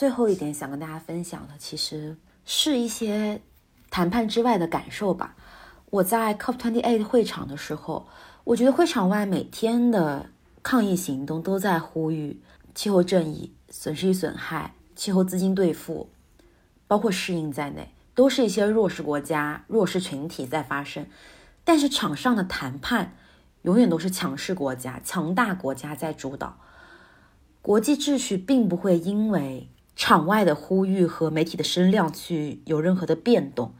[0.00, 3.42] 最后一点想跟大家分享的，其实是一些。
[3.90, 5.36] 谈判之外的感受吧。
[5.90, 8.08] 我在 COP28 会场的时候，
[8.44, 10.30] 我觉得会场外每天的
[10.62, 12.40] 抗议行动都在呼吁
[12.74, 16.08] 气候正义、损失与损害、气候资金兑付，
[16.86, 21.04] 包括适应在内，都是一些弱势国家、弱势群体在发声。
[21.62, 23.16] 但是场上的谈判
[23.62, 26.56] 永远都是强势国家、强大国家在主导，
[27.60, 29.68] 国际秩序并不会因为。
[30.00, 33.74] 场外的呼吁和媒体的声量去有任何的变动，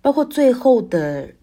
[0.00, 1.34] 包括最后的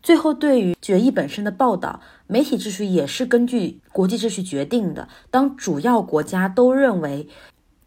[0.00, 5.08] 最后对于决议本身的报道，媒体秩序也是根据国际秩序决定的。
[5.28, 7.26] 当主要国家都认为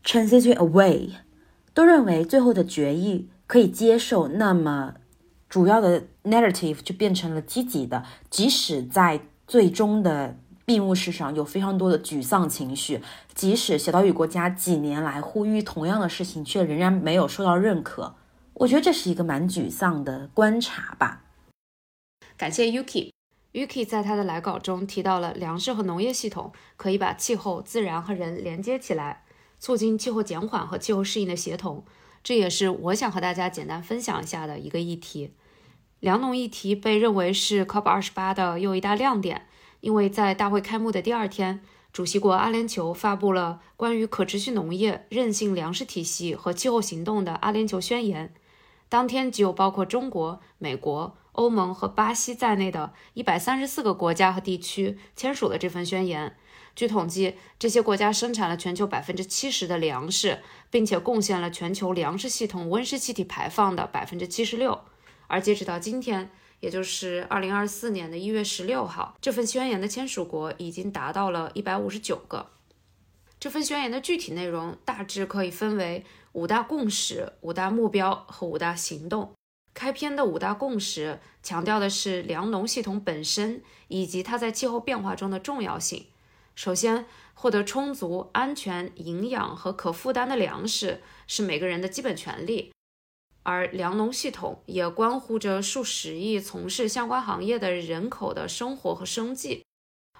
[0.03, 1.11] transition away，
[1.73, 4.95] 都认为最后的决议可以接受，那么
[5.47, 10.35] 主要的 narrative 就变成了积极的，即使在最终的。
[10.69, 13.01] 闭幕式上有非常多的沮丧情绪，
[13.33, 18.13] 即使小岛屿国家几年来呼吁同样的事情，却仍然没有受到认可。
[18.53, 21.23] 我觉得这是一个蛮沮丧的观察吧。
[22.37, 29.23] 感谢 Yuki，Yuki 在他的来稿中提到了粮食和农业系统可以把气候、自然和人连接起来，
[29.57, 31.83] 促进气候减缓和气候适应的协同。
[32.23, 35.33] 这也是我想和大家简单分享一下的一个议题。
[35.99, 39.47] 粮农议题被认为是 COP28 的又一大亮点。
[39.81, 41.61] 因为在大会开幕的第二天，
[41.93, 48.33] 主席国阿联酋发布了关于可持续农业、韧性粮食体系和气候行动的阿联酋宣言。
[48.89, 56.35] 当天，只有包括中国、美国、欧盟和巴西在内的一百三十四个国家和地区签署了这份宣言。
[56.75, 64.79] 据统计，这些国家生产了全球百分之七十的粮食，并且贡献了全球粮食系统温室气体排放的百分之七十六。
[65.27, 72.49] 而截止到今天，也就是二零二四年的一月十六号，这份宣言的签署国已经达到了一百五十九个。
[73.39, 76.03] 这份宣言的具体内容大致可以分为
[76.33, 79.31] 五大共识、五大目标和五大行动。
[79.73, 86.07] 开篇的五大共识强调的是粮农系统本身以及它在气候变化中的重要性。
[86.55, 92.73] 首先，获得充足、安全、营养和可负担的粮食是每个人的基本权利。
[93.49, 99.65] 而粮农系统也关乎着数十亿从事相关行业的人口的生活和生计。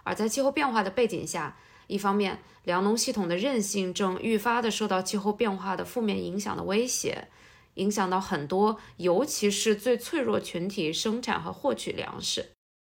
[0.04, 1.56] 而在气候变化的背景下，
[1.86, 7.28] 一方面，粮农系统的韧性正愈发的受到气候变化的负面影响的威胁，
[7.76, 12.56] 影响到很多，尤其是最脆弱群体生产和获取粮食；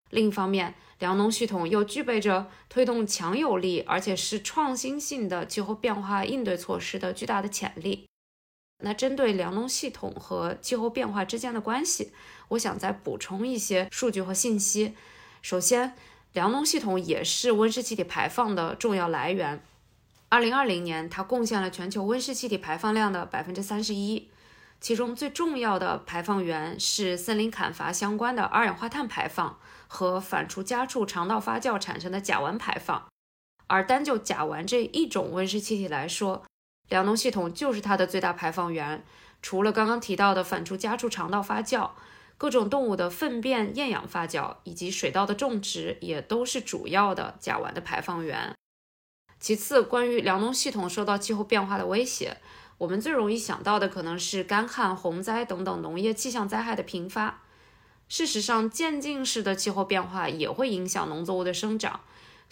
[0.09, 8.07] 另一方面，粮农系统又具备着推动强有力而且是创新性的气候变化应对措施的巨大的潜力。
[8.83, 12.11] 那针对粮农系统和气候变化之间的关系，
[12.49, 14.93] 我想再补充一些数据和信息。
[15.41, 15.93] 首先，
[16.33, 19.63] 粮农系统也是温室气体排放的重要来源。
[20.29, 24.29] 二零二零年，它贡献了全球温室气体排放量的百分之三十一，
[24.81, 33.07] 其中最重要的排放源是森林砍伐相关的二氧化碳排放和反刍家畜肠道发酵产生的甲烷排放。
[33.67, 36.43] 而单就甲烷这一种温室气体来说，
[36.93, 39.03] 粮农系统就是它的最大排放源，
[39.41, 41.89] 除了刚刚提到的反刍家畜肠道发酵，
[42.37, 48.53] 各种动物的粪便厌氧发酵以及水稻的种植也都是主要的甲烷的排放源。
[49.39, 52.37] 其次，关于粮农系统受到气候变化的威胁，
[52.77, 57.41] 我们最容易想到的可能是干旱、洪灾等等农业气象灾害的频发。
[58.07, 62.01] 事实上，渐进式的气候变化也会影响农作物的生长。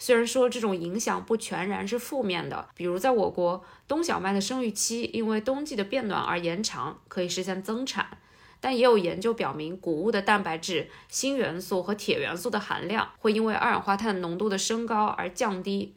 [0.04, 8.18] 虽然说这种影响不全然是负面的，比如在我国，冬小麦的生育期因为冬季的变暖而延长，可以实现增产。
[8.58, 15.94] 但也有研究表明，谷物的蛋白质、锌元素和铁元素的含量会因为二氧化碳浓度的升高而降低。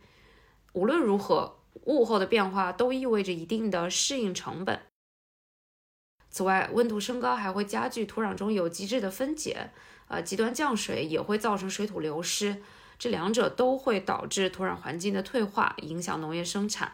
[0.74, 4.82] 无论如何，物候的变化都意味着一定的适应成本。
[6.30, 9.72] 此外，温度升高还会加剧土壤中有机质的分解，
[10.10, 12.62] 呃，极端降水也会造成水土流失。
[12.98, 16.94] 这两者都会导致土壤环境的退化，影响农业生产。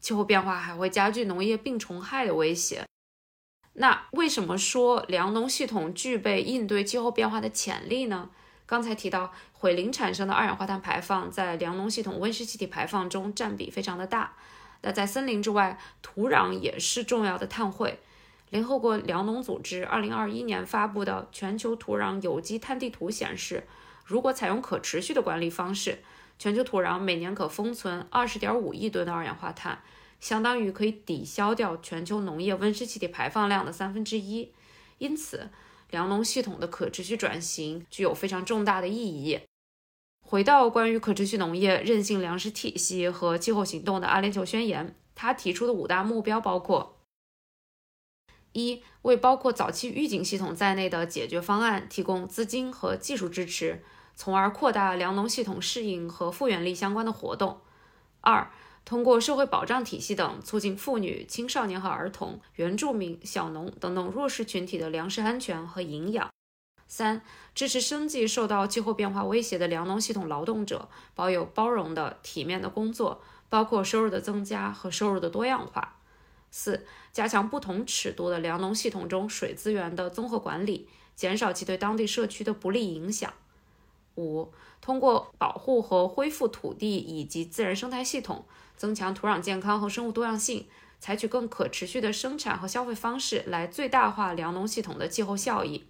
[0.00, 2.84] 气候变化还会加剧农业病虫害的威胁。
[3.74, 8.30] 那为什么说粮农系统具备应对气候变化的潜力呢？
[8.66, 14.34] 刚才提到毁林产生的二氧化碳排放在粮农系统温室气体排放中占比非常的大。
[14.82, 17.98] 那在森林之外，土壤也是重要的碳汇。
[18.50, 23.64] 联合国粮农组织2021年发布的全球土壤有机碳地图显示，
[24.04, 25.98] 如果采用可持续的管理方式，
[26.38, 29.82] 全球土壤每年可封存20.5亿吨的二氧化碳。
[30.20, 34.52] 相当于可以抵消掉全球农业温室气体排放量的三分之一，
[34.96, 35.50] 因此
[35.90, 39.40] 粮农系统的可持续转型具有非常重大的意义。
[40.26, 46.96] 回到关于可持续农业、韧性粮食体系和气候行动的阿联酋宣言，他提出的五大目标包括：
[48.52, 53.84] 一、为包括早期预警系统在内的解决方案提供资金和技术支持，
[54.14, 57.60] 从而扩大粮农系统适应和复原力相关的活动；
[58.20, 58.50] 二、
[58.84, 66.30] 通过社会保障体系等，促进妇女、青少年和儿童、原住民、小农等等弱势群体的粮食安全和营养。
[66.86, 67.22] 三、
[67.54, 75.96] 支持生计受到气候变化威胁的粮农系统劳动者，保有包容的、体面的工作，包括收入的增加和收入的多样化。
[76.50, 83.32] 四、加强不同尺度的粮农系统中水资源的综合管理，减少其对当地社区的不利影响。
[84.16, 88.44] 五、通过保护和恢复土地以及自然生态系统。
[88.76, 90.66] 增强土壤健康和生物多样性，
[90.98, 95.84] 采取更可持续的生产和消费方式，来最大化粮农系统的气候效益。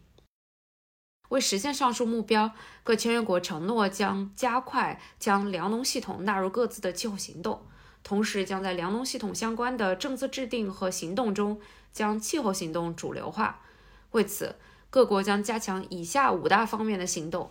[1.30, 2.52] 为实现上述目标，
[2.82, 7.62] 各签约国承诺将加快将粮农系统纳入各自的气候行动，
[8.02, 11.58] 同时将在粮农系统相关的政策制定和行动中
[11.90, 13.62] 将气候行动主流化。
[14.10, 14.56] 为此，
[14.90, 17.50] 各国将加强以下五大方面的行动：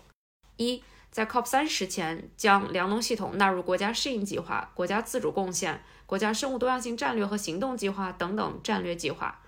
[0.64, 0.84] 一。
[1.12, 9.40] 在 COP 三十前，将粮农系统纳入国家适应计划、国家自主贡献、国家生物多样性战略和行动计划等等战略计划。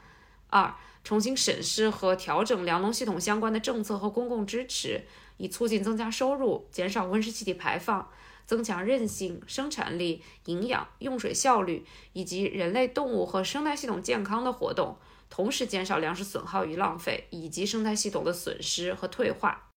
[0.51, 5.05] 二、重新审视和调整粮农系统相关的政策和公共支持，
[5.37, 8.07] 以促进增加收入、减少温室气体排放、
[8.45, 14.99] 增强韧性、生产力、营养、用水效率以及人类、动物和生态系统健康的活动，
[15.31, 19.71] 同时减少粮食损耗与浪费以及生态系统的损失和退化。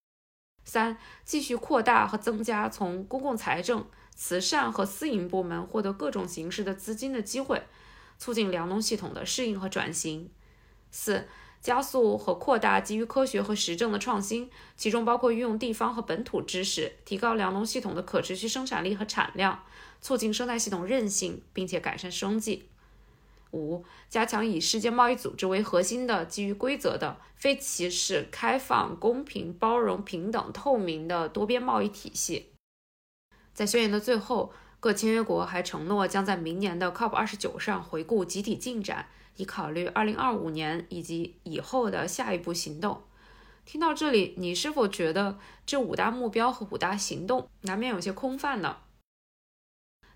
[0.69, 7.63] 三、继续扩大和增加从公共财政、慈善和私营部门获得各种形式的资金的机会，
[8.19, 10.29] 促进粮农系统的适应和转型。
[10.91, 11.27] 四、
[11.63, 19.65] 加速和扩大基于科学和实证的创新，其中包括运用地方和本土知识，提高粮农系统的可持续生产力和产量，
[20.03, 22.69] 促进生态系统韧性，并且改善生计。
[23.53, 32.53] 五、加强以世界贸易组织为核心的基于规则的、非歧视、开放、公平、包容、平等、透明的多边贸易体系。
[33.53, 43.03] 在宣言的最后，各签约国还承诺将在明年的 COP 二十九上回顾集体进展，以考虑二零二五年以及以后的下一步行动。
[43.65, 48.77] 听到这里，你是否觉得这五大目标和五大行动难免有些空泛呢？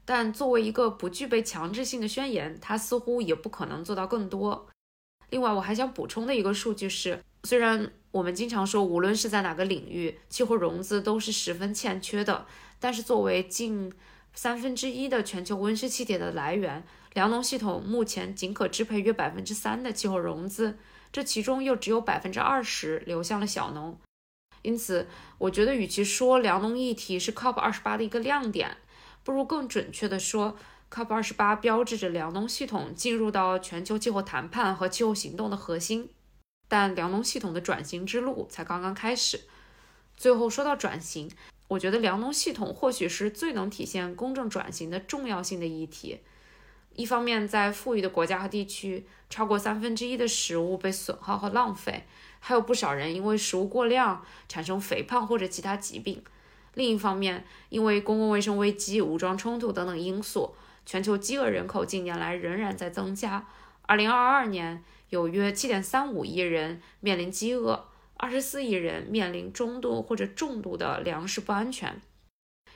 [0.05, 4.69] 但作为一个不具备强制性的宣言，它似乎也不可能做到更多。
[5.31, 12.47] 另外，我还想补充的一个数据是，虽然我们经常说，无论是在哪个领域，气候融资都是十分欠缺的，
[12.79, 13.93] 但是作为近
[14.35, 16.85] 三分之一的全球温室气体的来源，
[17.15, 20.77] 粮农系统目前仅可支配约百分之三的气候融资，
[21.11, 23.99] 这其中又只有百分之二十流向了小农。
[24.61, 28.77] 因此，我觉得与其说粮农议题是 COP 二十八的一个亮点，
[29.25, 30.57] 不如更准确地说
[30.91, 36.11] ，COP 二十八标志着粮农系统进入到全球气候谈判和气候行动的核心，
[36.69, 39.43] 但粮农系统的转型之路才刚刚开始。
[40.17, 41.31] 最后说到转型，
[41.69, 46.21] 我觉得粮农系统或许是最能体现公正转型的重要性的议题。
[46.95, 52.05] 一方面，在富裕的国家和地区，超过三分之一的食物被损耗和浪费，
[52.39, 56.23] 还有不少人因为食物过量产生肥胖或者其他疾病。
[56.75, 60.55] 另一方面，因为公共卫生危机、武装冲突等等因素，
[60.87, 63.47] 全球饥饿人口近年来仍然在增加。
[63.87, 72.01] 2022年，有约7.35亿人面临饥饿，24亿人面临中度或者重度的粮食不安全。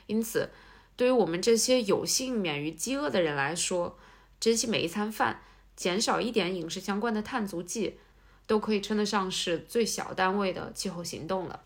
[0.05, 0.51] 因此，
[0.95, 3.97] 对于我们这些有幸免于饥饿的人来说，
[4.39, 5.41] 珍惜每一餐饭，
[5.75, 7.97] 减少一点饮食相关的碳足迹，
[8.45, 11.63] 都可以称得上是最小单位的气候行动了。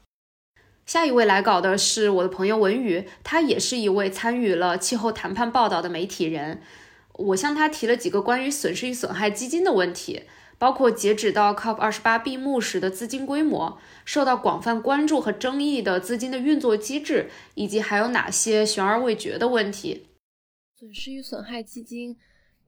[0.85, 6.61] 下一位来稿的是我的朋友文宇，他也是一位参与了气候谈判报道的媒体人。
[7.13, 10.23] 我向他提了几个关于损失与损害基金的问题，
[10.57, 20.07] 包括截止到 COP 二十八闭幕时的资金规模、受到广泛关注和争议的资金的运作机制，以及还有哪些悬而未决的问题。
[20.77, 22.17] 损失与损害基金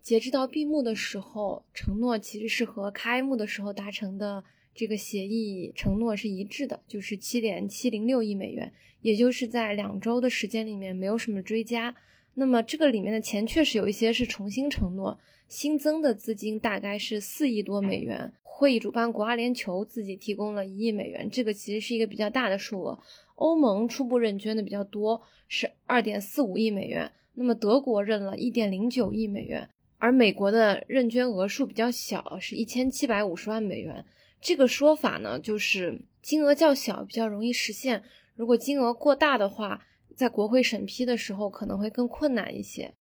[0.02, 4.44] 截止到闭幕的时候，承诺其实是和开幕的时候达成的
[4.76, 11.96] 这个协议承诺是一致的，就是七点七零六亿美元，也就是在两周的时间里面没有什么追加。
[12.36, 18.34] 那么这个里面的钱确实有一些是重新承诺，新增的资金大概是四亿多美元。
[18.42, 23.00] 会议主办国阿联酋自己提供了一亿美元，这个其实是一个比较大的数额。
[23.36, 27.12] 欧盟初步认捐的比较多，是二点四五亿美元。
[27.34, 29.68] 那么德国认了一点零九亿美元，
[29.98, 34.06] 而美国的认捐额数比较小，是一千七百五十万美元。
[34.44, 38.04] 这个说法呢，就是金额较小，比较容易实现。
[38.36, 39.86] 如果金额过大的话，
[40.18, 42.94] 在国会审批的时候可能会更困难一些。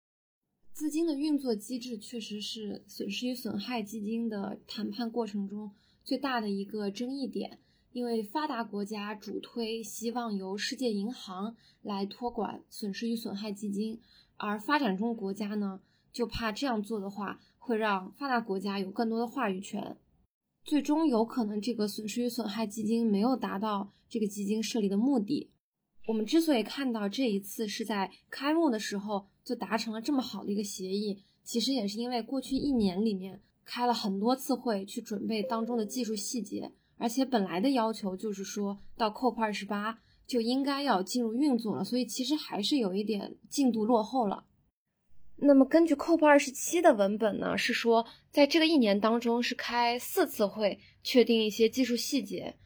[0.74, 5.72] 资金的运作机制确实是损失与损害基金的谈判过程中
[6.04, 7.58] 最大的一个争议点，
[7.92, 13.98] 因为发达国家主推希望由世界银行来托管损失与损害基金。
[14.36, 15.80] 而发展中国家呢，
[16.12, 19.96] 就怕这样做的话，会让发达国家有更多的话语权，
[20.70, 25.50] 最终有可能这个损失与损害基金没有达到这个基金设立的目的。
[26.06, 39.98] 我们之所以看到这一次是在开幕的时候就达成了这么好的一个协议，其实也是因为过去一年里面开了很多次会去准备当中的技术细节，而且本来的要求就是说到 COP 二十八。
[40.24, 44.44] 就应该要进入运作了，所以其实还是有一点进度落后了。
[45.42, 52.56] 那么根据 COP 二十七的文本呢，是说在这个一年当中是开四次会，确定一些技术细节，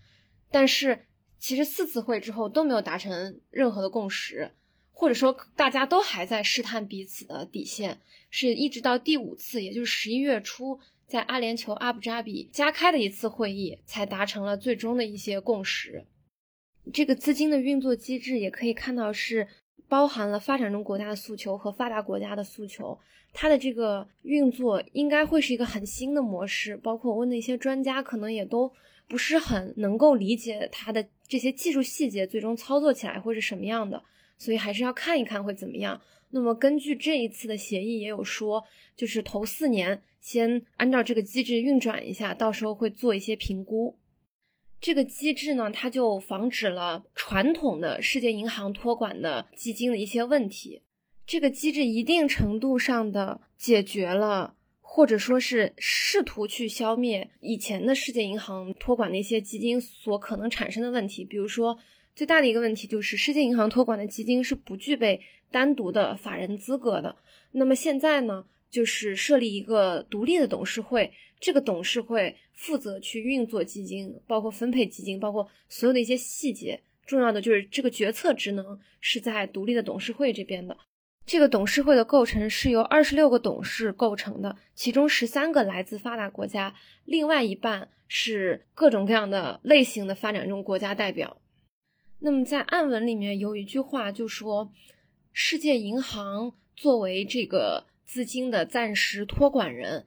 [0.51, 1.07] 但是
[1.39, 4.51] 其实四次会之后都没有达成任何的共识，
[4.91, 16.07] 或者说大家都还在试探彼此的底线，是一直到第五次，也就是十一月初，在阿联酋阿布扎比加开的一次会议，才达成了最终的一些共识。
[16.93, 19.47] 这个资金的运作机制也可以看到是
[19.89, 22.99] 包含了发展中国家的诉求和发达国家的诉求，
[23.33, 26.77] 它的这个运作应该会是一个很新的模式。
[26.77, 28.73] 包括我问的一些专家，可能也都
[29.09, 34.03] 不是很能够理解它的这些技术细节，最终操作起来会是什么样的。
[34.37, 36.01] 所以还是要看一看会怎么样。
[36.31, 38.65] 那么根据这一次的协议也有说，
[38.97, 43.97] 就是头四年先按照这个机制运转一下，到时候会做一些评估。
[44.81, 50.83] 这个机制呢，它就防止了传统的世界银行托管的基金的一些问题。
[51.27, 61.25] 这个机制一定程度上的解决了，或者说是试图去消灭以前的世界银行托管的一些基金所可能产生的问题。
[61.25, 61.79] 比如说，
[62.15, 65.19] 最大的一个问题就是世界银行托管的基金是不具备
[65.51, 67.17] 单独的法人资格的。
[67.53, 68.45] 那么现在呢，
[68.75, 71.13] 就是设立一个独立的董事会。
[71.39, 76.81] 这个董事会负责去运作基金，包括分配基金，包括所有的一些细节。
[77.07, 80.77] 重要的就是这个决策职能是在独立的董事会这边的。
[81.25, 91.37] 这个董事会的构成是由二十六个董事构成的，其中十三个来自发达国家，另外一半是各种各样的类型的发展中国家代表。
[92.21, 94.73] 那么在暗文里面有一句话就说，
[95.33, 100.07] 世界银行作为这个资金的暂时托管人。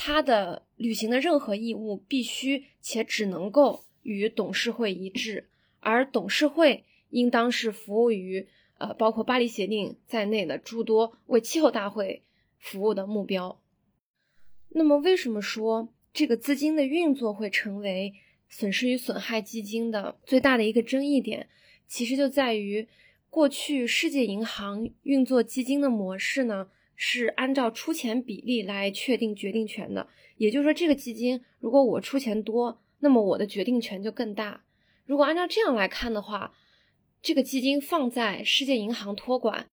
[0.00, 5.48] 他的履行的任何义务必须且只能够与董事会一致，
[5.80, 8.46] 而董事会应当是服务于
[8.78, 12.22] 呃包括巴黎协定在内的诸多为气候大会
[12.58, 13.60] 服务的目标。
[14.68, 18.14] 那么，为什么说这个资金的运作会成为
[18.48, 21.48] 损失与损害基金的最大的一个争议点？
[21.88, 22.86] 其实就在于
[23.30, 26.68] 过去世界银行运作基金的模式呢？
[27.00, 34.64] 是按照出钱比例来确定决定权的，也就是说，这个基金如果我出钱多，那么我的决定权就更大。
[35.06, 36.52] 如果按照这样来看的话，
[37.22, 39.68] 这个基金放在世界银行托管，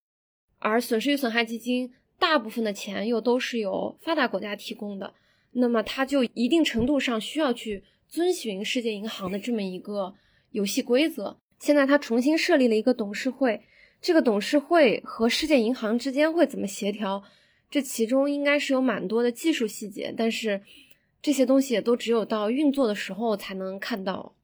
[0.60, 5.12] 而损失与损害基金大部分的钱又都是由发达国家提供的，
[5.50, 10.14] 那么它就一定程度上需要去遵循世界银行的这么一个
[10.52, 11.40] 游戏规则。
[11.58, 13.62] 现在它重新设立了一个董事会。
[14.06, 17.24] 这个董事会和世界银行之间会怎么协调？
[17.68, 20.62] 这其中应该是有蛮多的技术细节，但是
[21.20, 24.36] 这些东西也都只有到运作的时候才能看到。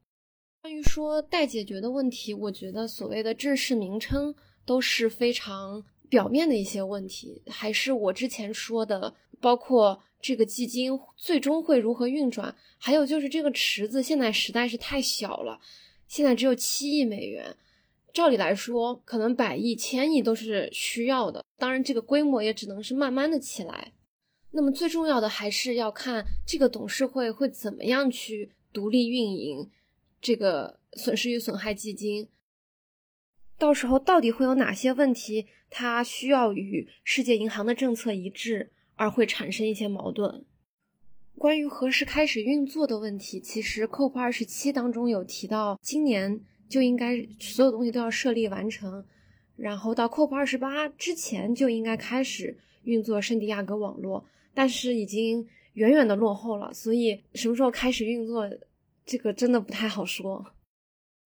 [0.62, 4.34] 关于说待解决的问题，我觉得所谓的正式名称
[4.66, 15.60] 都是非常表面的一些问题，还是我之前说的，包括这个基金最终会如何运转，还有就是这个池子现在实在是太小了，
[16.08, 17.54] 现在只有七亿美元。
[18.12, 21.44] 照理来说，可能百亿、千亿都是需要的。
[21.56, 23.92] 当然，这个规模也只能是慢慢的起来。
[24.50, 29.70] 那么最重要的还是要看这个董事会会怎么样去独立运营
[30.20, 32.28] 这个损失与损害基金。
[33.56, 40.44] 到时候到底会有哪些问题，它需要与世界银行的政策一致，而会产生一些矛盾。
[41.38, 46.40] 关于何时开始运作的问题，其实 COP 二十七当中有提到，今年
[46.72, 49.04] 就应该所有东西都要设立完成，
[49.56, 54.24] 然后到 COP 二十八之前就应该开始运作圣地亚哥网络。
[54.54, 58.48] 但是已经远远的落后了，所以什么时候开始运作，
[59.04, 60.54] 这个真的不太好说。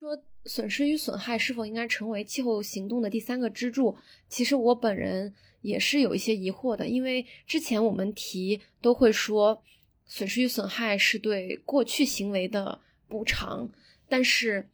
[0.00, 3.96] 说损失与损害是否应该成为气候行动的第三个支柱，
[4.28, 9.62] 其实我本人也是有一些疑惑的，因为之前我们提都会说
[10.06, 13.70] 损失与损害是对过去行为的补偿，
[14.08, 14.68] 但是。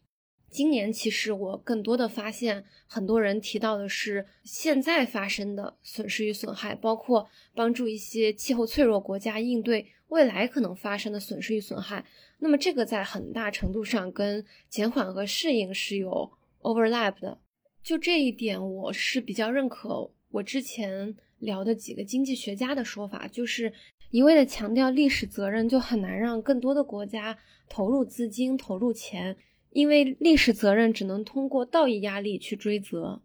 [0.52, 12.04] 今年其实我更多的发现，很多人提到的是现在发生的损失与损害，包括帮助一些气候脆弱国家应对未来可能发生的损失与损害。
[12.38, 16.30] 那么这个在很大程度上跟减缓和适应是有
[16.60, 17.38] overlap 的。
[17.82, 23.72] 就这一点，我是比较认可我之前聊的几个经济学家的说法，就是
[24.10, 27.38] 一味的强调历史责任，就很难让更多的国家
[27.70, 29.34] 投入资金、投入钱。
[29.74, 33.22] 因为历史责任只能通过道义压力去追责，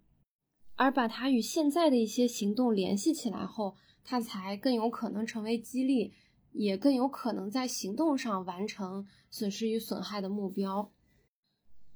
[0.76, 3.76] 而把它与现在的一些行动联系起来后，
[4.06, 6.14] 它才更有可能成为激励，
[6.54, 10.90] 也更有可能在行动上完成损失与损害的目标。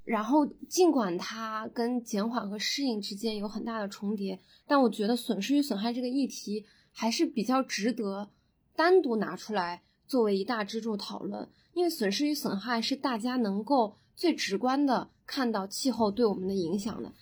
[0.04, 8.28] 然后，尽管它跟减缓和适应之间有很大的重叠，但我觉得损失与损害这个议题还是比较值得
[8.76, 13.96] 单独拿出来作为一大支柱讨论，因为损失与损害是大家能够。
[14.14, 17.12] 最直观的看到气候对我们的影响的，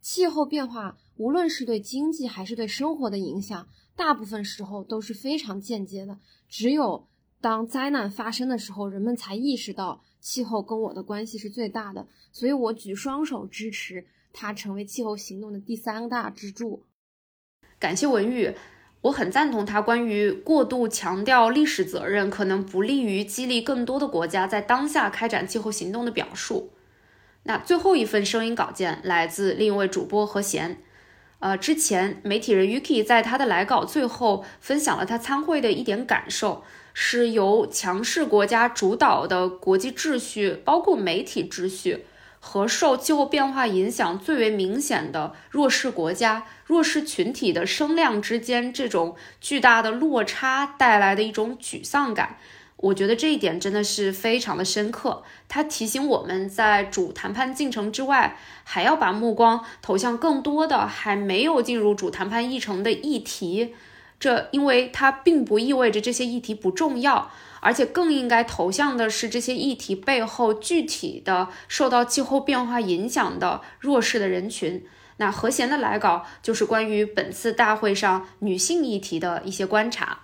[0.00, 6.18] 气候变化无论是对经济还是对生活的影响，大部分时候都是非常间接的。
[6.48, 7.06] 只有
[7.40, 12.06] 当灾难发生的时候，人们才意识到气候跟我的关系是最大的。
[12.32, 16.84] 所以我举双手支持它成为气候行动的第三大支柱。
[17.78, 18.54] 感谢文玉。
[19.02, 26.70] 我很赞同他关于过度强调历史责任可能不利于激励更多的国家在当下开展气候行动的表述。
[27.44, 30.82] 那最后一份声音稿件来自另一位主播何贤。
[31.38, 42.04] 呃，之前媒体人 Yuki 在他的来稿最后分享了他参会的一点感受，是由强势国家主导的国际秩序，包括媒体秩序。
[42.42, 52.38] 和受气候变化影响最为明显的弱势国家、弱势群体的声量之间，这种巨大的落差带来的一种沮丧感，
[52.76, 55.22] 我觉得这一点真的是非常的深刻。
[55.48, 63.74] 它提醒我们在主谈判进程之外，还要把目光投向更多的还没有进入主谈判议程的议题。
[64.20, 67.32] 这因为它并不意味着这些议题不重要。
[67.62, 74.82] 而且更应该投向的是这些议题背后具体的受到气候变化影响的弱势的人群。
[75.18, 80.20] 那何贤的来稿就是关于本次大会上女性议题的一些观察。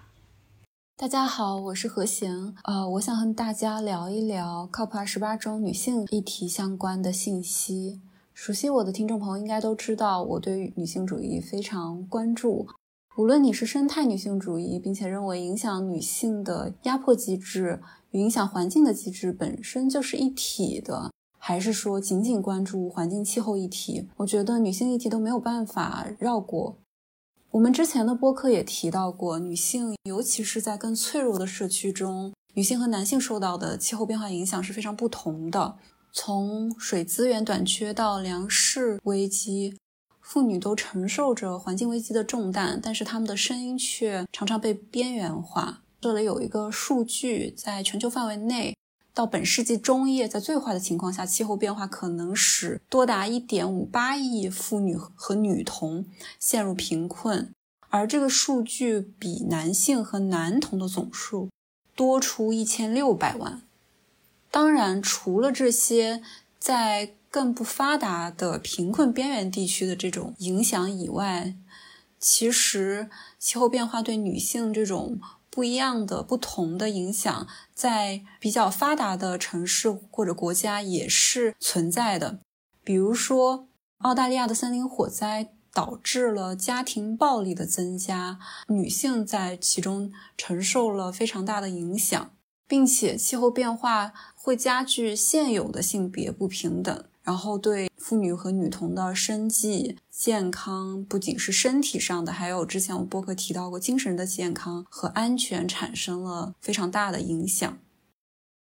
[0.96, 8.00] 大家好，我是何贤，呃，我想和大家聊一聊 COP 二十八中女性议题相关的信息。
[8.32, 12.66] 熟悉我的听众朋友应该都知道，我对女性主义非常关注。
[13.16, 26.76] 无论你是生态女性主义，并且认为影响女性的压迫机制与影响环境的机制本身就是一体的，还是说仅仅关注环境气候议题，我觉得女性议题都没有办法绕过。
[27.52, 35.78] 我们之前的播客也提到过，女性尤其是在更脆弱的社区中，女性和男性受到的气候变化影响是非常不同的，
[36.12, 39.78] 从水资源短缺到粮食危机。
[40.26, 45.84] 妇女都承受着环境危机的重担，但是她们的声音却常常被边缘化。
[46.00, 48.76] 这里有一个数据，在全球范围内，
[49.14, 56.04] 到本世纪中叶，在最坏的情况下，气候变化可能使多达1.58亿妇女和女童
[56.40, 57.52] 陷入贫困，
[57.88, 61.48] 而这个数据比男性和男童的总数
[61.94, 63.62] 多出1600万。
[64.50, 66.20] 当然，除了这些，
[66.58, 71.54] 在更不发达的贫困边缘地区的这种影响以外，
[72.18, 75.20] 其实气候变化对女性这种
[75.50, 82.40] 不一样的、不同的影响，在比较发达的城市或者国家也是存在的。
[82.82, 83.68] 比如说，
[83.98, 92.30] 澳大利亚的森林火灾导致了家庭暴力的增加，女性在其中承受了非常大的影响，
[92.66, 97.04] 并且气候变化会加剧现有的性别不平等。
[97.26, 107.78] 然后对妇女和女童的生计健康，不仅是身体上的，还有之前我播客提到过精神的健康和安全产生了非常大的影响。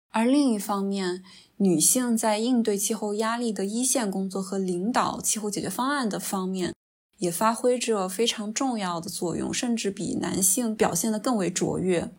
[0.08, 1.22] 而另一方面，
[1.58, 6.72] 女性在应对气候压力的一线工作和领导气候解决方案的方面，
[7.18, 12.10] 也发挥着非常重要的作用，甚至比男性表现得更为卓越。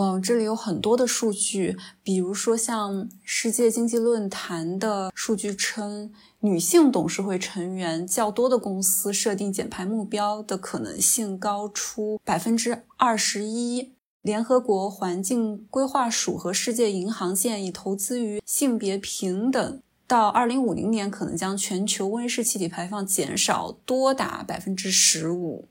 [0.00, 13.94] 嗯，这里有很多的数据，比如说像世界经济论坛的数据称，女性董事会成员较多的公司设定减排目标的可能性高出百分之二十一。
[14.22, 25.66] 联合国环境规划署和世界银行建议投资于性别平等，到二零五零年可能将全球温室气体排放减少多达百分之十五。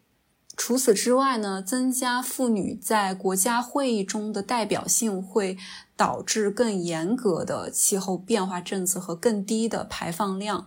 [0.58, 5.56] 除此之外呢，增加妇女在国家会议中的代表性，会
[5.96, 10.66] 导致更严格的气候变化政策和更低的排放量。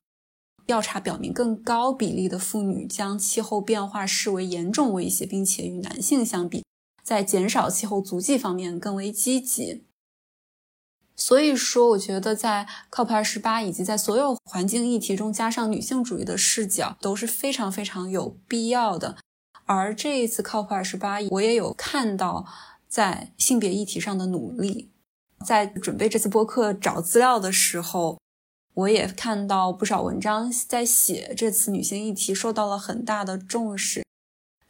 [0.64, 6.64] 调查表明，更高比例的妇女将气候变化视为严重威胁，并且与男性相比，
[7.02, 9.84] 在减少气候足迹方面更为积极。
[11.16, 19.18] 所以说，我觉得在 COP28 以及在所有环境议题中加上女性主义的视角都是非常非常有必要的。
[19.66, 22.46] 而这一次 COP 二十八，我也有看到
[22.88, 24.90] 在性别议题上的努力。
[25.46, 28.18] 在准备这次播客找资料的时候，
[28.74, 34.04] 我也看到不少文章在写这次女性议题受到了很大的重视。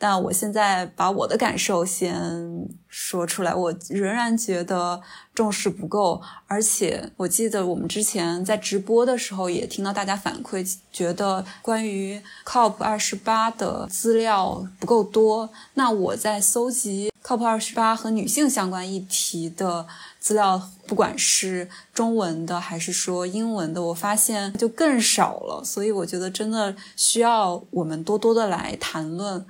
[0.02, 4.98] 但我现在把我的感受先说出来，我仍然觉得
[5.34, 15.50] 重视不够，而且我记得我们之前在直播的时候也听到大家反馈，觉得关于 COP 二十八的资料不够多。
[15.74, 19.86] 那我在搜集 COP 二十八和女性相关议题的
[20.18, 25.62] 资料，不管是中文的还是说英文的，我发现就更少了。
[25.62, 29.44] 所以我觉得真的需要我们多多的来谈论。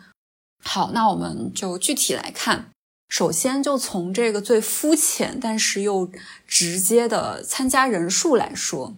[0.63, 2.67] 好，那我们就具体来看。
[3.09, 6.09] 首先，就从这个最肤浅但是又
[6.47, 8.95] 直接的参加人数来说，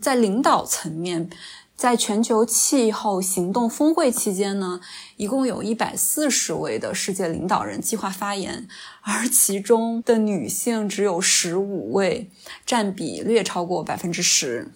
[0.00, 1.28] 在领导层面，
[1.74, 4.80] 在全球气候行动峰会期间呢，
[5.16, 8.68] 一共有一百四十位的世界领导人计划发言，
[9.00, 12.30] 而其中的女性只有十五位，
[12.64, 14.70] 占比略超过百分之十。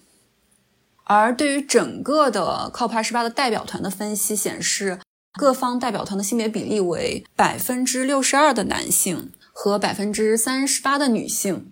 [1.04, 4.98] 而对于整个的 COP28 的代表团的分析显示。
[5.34, 11.70] 各方代表团的性别比例为百分之六十二的男性和百分之三十八的女性，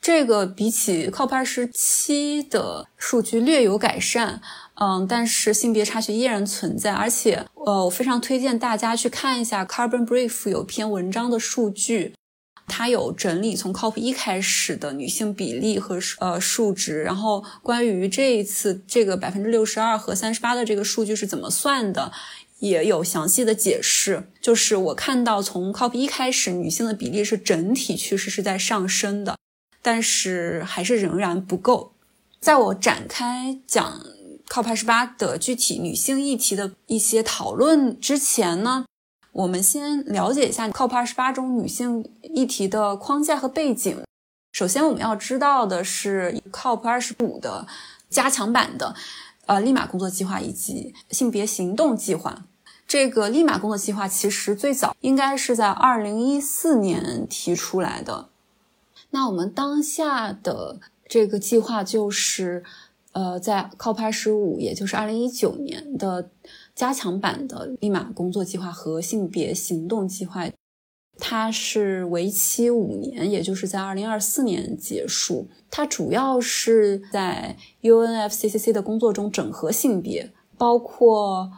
[0.00, 4.40] 这个比起 COP 二十七的数据略有改善，
[4.74, 6.94] 嗯，但是性别差距依然存在。
[6.94, 12.14] 而且，呃，我非常推荐大家去看一下 Carbon Brief 有篇文章的数据，
[12.66, 22.12] 它有整理从 COP 一开始的女性比例和呃数值，然后关于这一次这个百分之六十二和三十八的这个数据是怎么算的。
[22.58, 29.36] 也有详细的解释，就是我看到从 COP 一开始，女性的比例是整体趋势是在上升的，
[29.82, 31.92] 但是还是仍然不够。
[32.40, 34.00] 在我展开讲
[34.48, 38.86] COP 十八的具体女性议题的一些讨论之前呢，
[39.32, 44.02] 我们先了解一下 COP 二十八中女性议题的框架和背景。
[44.52, 47.66] 首先，我们要知道的是 COP 二十五的
[48.08, 48.94] 加强版的。
[49.44, 52.45] 呃，立马工作计划以及性别行动计划，
[52.86, 58.28] 这个立马工作计划其实最早应该是在二零一四年提出来的。
[59.10, 60.78] 那我们当下的
[61.08, 62.62] 这个计划就是，
[63.12, 66.30] 呃，在 COP 十五，也就是二零一九年的
[66.74, 70.46] 加强版的立马工作计划和性别行动计划。
[71.18, 75.48] 它是为期五年，也就是在二零二四年结束。
[75.70, 81.50] 它主要是在 UNFCCC 的工作中整合性别，包括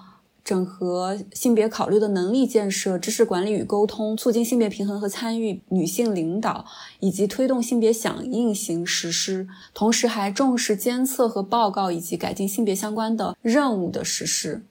[0.49, 6.64] 整合性别考虑的能力建设、知识管理与沟通、促进性别平衡和参与、女性领导，
[7.01, 9.46] 以及推动性别响应型实施。
[9.74, 14.62] 同时，还重视监测和报告以及改进性别相关的任务的实施。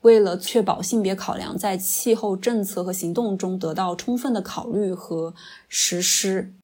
[0.00, 5.34] 为了确保性别考量在气候政策和行动中得到充分的考虑和
[5.68, 6.54] 实施，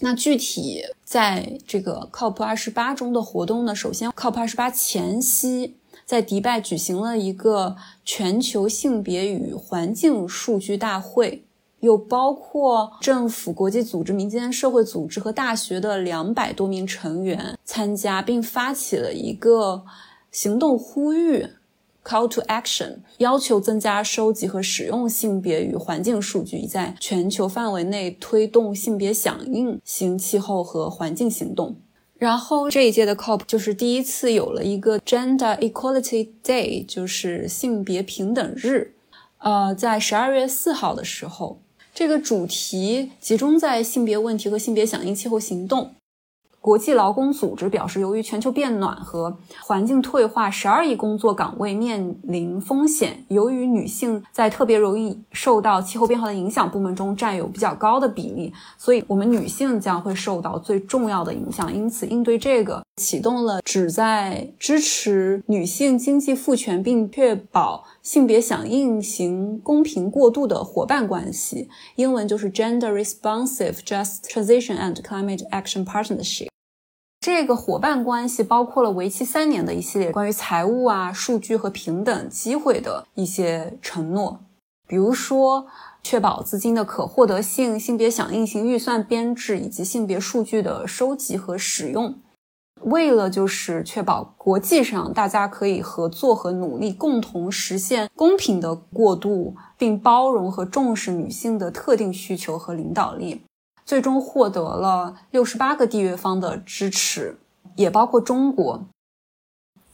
[0.00, 3.72] 那具体在这个 COP 二十八中的活动呢？
[3.72, 11.44] 首先，COP 二十八前夕，在迪拜举行了一个全球性别与环境数据大会，
[11.80, 19.84] 有包括政府、国际组织、民间社会组织和大学的两百多名成员参加，并发起了一个
[20.30, 21.46] 行动呼吁。
[22.04, 31.76] Call to action，要求增加收集和使用性别与环境数据，在全球范围内推动性别响应型气候和环境行动。
[32.22, 38.94] 然后这一届的 COP 就是第一次有了一个 Gender Equality Day，就是性别平等日。
[39.38, 41.58] 呃，在十二月四号的时候，
[41.92, 45.96] 这个主题集中在性别问题和性别响应气候行动。
[46.62, 53.24] 国际劳工组织表示，由于全球变暖和环境退化，十二亿工作岗位面临风险。
[53.26, 61.74] 由于女性在特别容易受到气候变化的影响部门中占有比较高的比例，所以我们女性将会受到最重要的影响。
[61.74, 76.51] 因此，应对这个，启动了旨在支持女性经济赋权并确保性别响应型公平过渡的伙伴关系，英文就是 Gender Responsive Just Transition and Climate Action Partnership。
[77.22, 84.40] 这个伙伴关系包括了为期三年的一系列关于财务啊、数据和平等机会的一些承诺，
[84.88, 85.68] 比如说
[86.02, 92.18] 确保资金的可获得性、性别响应型预算编制以及性别数据的收集和使用。
[92.80, 103.42] 为了就是确保国际上大家可以合作和努力，共同实现公平的过渡，并包容和重视女性的特定需求和领导力。
[103.84, 107.38] 最终获得了六十八个缔约方的支持，
[107.76, 108.84] 也包括中国。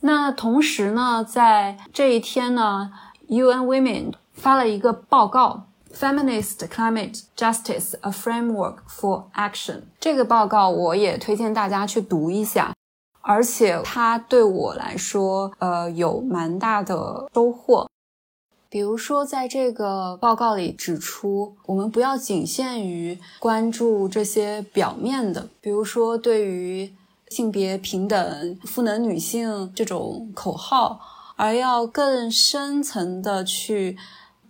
[0.01, 2.93] 那同时呢，在这一天呢
[3.29, 9.77] ，UN Women 发了一个报告《Feminist Climate Justice: A Framework for Action》。
[9.99, 12.73] 这个报告我也推荐大家去读一下，
[13.23, 17.89] 而且它对我来说，呃，有蛮大的收获。
[18.71, 26.93] 比如说，在这个报告里指出，我们不要仅限于关注这些表面的，比如说对于
[27.31, 31.01] 性别平等、赋能女性这种口号，
[31.37, 33.97] 而要更深层的去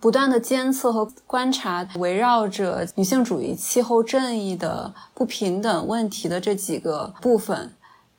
[0.01, 7.73] 不断的监测和观察围绕着女性主义、气候正义的不平等问题的这几个部分，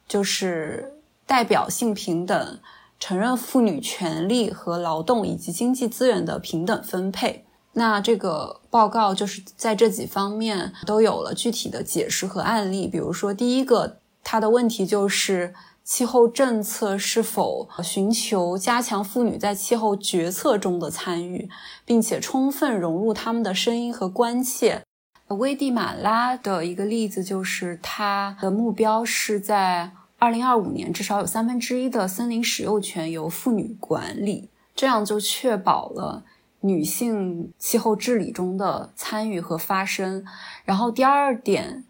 [0.08, 0.94] 就是
[1.26, 2.58] 代表性平等。
[3.00, 7.46] 承认妇女权利和劳动以及经济资源的平等分配。
[7.72, 12.86] 那这个报告就是在这几方面都有了具体的解释和案例。
[12.86, 21.48] 比如说，第一个，它的问题就是气候政策是否寻求加强妇女在气候决策中的参与，
[21.84, 24.82] 并且充分融入他们的声音和关切。
[25.28, 29.92] 危地马拉的一个例子就是，它的目标是在。
[30.20, 36.24] 二零二五年，至少有三分之一的森林使用权由妇女管理，这样就确保了
[36.60, 40.22] 女性气候治理中的参与和发声。
[40.66, 41.86] 然后第二点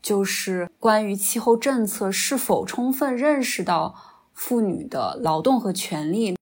[0.00, 3.96] 就是关于气候政策是否充分认识到
[4.32, 6.36] 妇女的劳动和权利。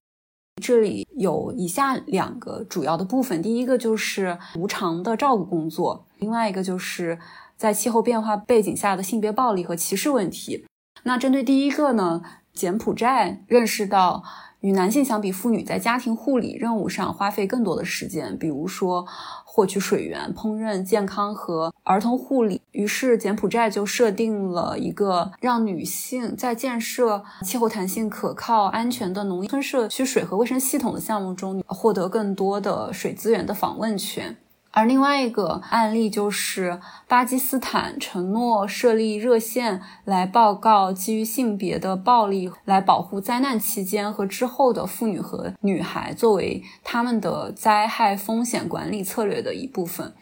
[0.61, 7.17] 这里有以下两个主要的部分：第一个就是无偿的照顾工作，另外一个就是
[7.55, 10.63] 在气候变化背景下的性别暴力和歧视问题。
[11.03, 12.21] 那针对第一个呢，
[12.53, 14.23] 柬埔寨认识到
[14.61, 19.05] 与男性相比，妇女在家庭护理任务上花费更多的时间，比如说
[19.45, 22.61] 获取水源、烹饪、健康和儿童护理。
[22.71, 34.35] 于是柬埔寨就设定了一个让女性在建设气候弹性、可靠、安全的农村社区水和卫生系统的项目中获得更多的水资源的访问权。
[34.77, 50.13] 而另外一个案例就是巴基斯坦承诺设立热线来报告基于性别的暴力，来保护灾难期间和之后的妇女和女孩，作为他们的灾害风险管理策略的一部分，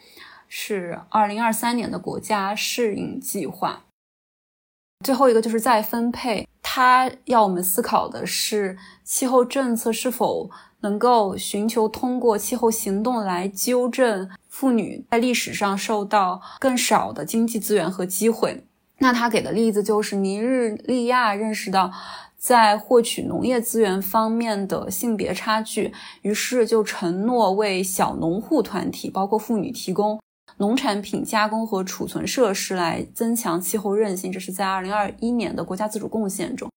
[0.48, 3.82] 是二零二三年的国家适应计划。
[5.04, 10.50] 最后一个就是再分配，它要我们思考的是气候政策是否
[10.80, 14.30] 能够寻求通过气候行动来纠正。
[14.58, 18.64] 妇女在历史上受到更少的经济资源和机会。
[19.00, 21.92] 那他给的例子就是尼日利亚认识到
[22.38, 25.92] 在获取农业资源方面的性别差距，
[26.22, 30.18] 于是就承诺为小农户团体，包括妇女提供
[30.56, 34.32] 农产品加工和储存设施，来增强气候韧性。
[34.32, 36.70] 这是在二零二一年的国家自主贡献中，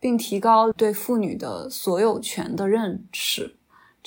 [0.00, 3.57] 并提高对妇女的所有权的认识。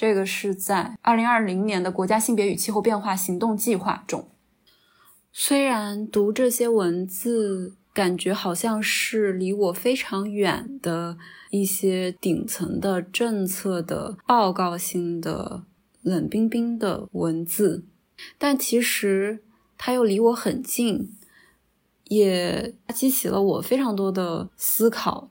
[0.01, 4.29] 这个是在二零二零年的国家性别与气候变化行动计划中。
[5.31, 11.19] 虽然读这些文字，感觉好像是离我非常远的
[11.51, 15.65] 一些顶层的政策的报告性的
[16.01, 17.85] 冷冰冰的文字，
[18.39, 19.43] 但其实
[19.77, 21.11] 它又离我很近，
[22.05, 25.29] 也激起了我非常多的思考，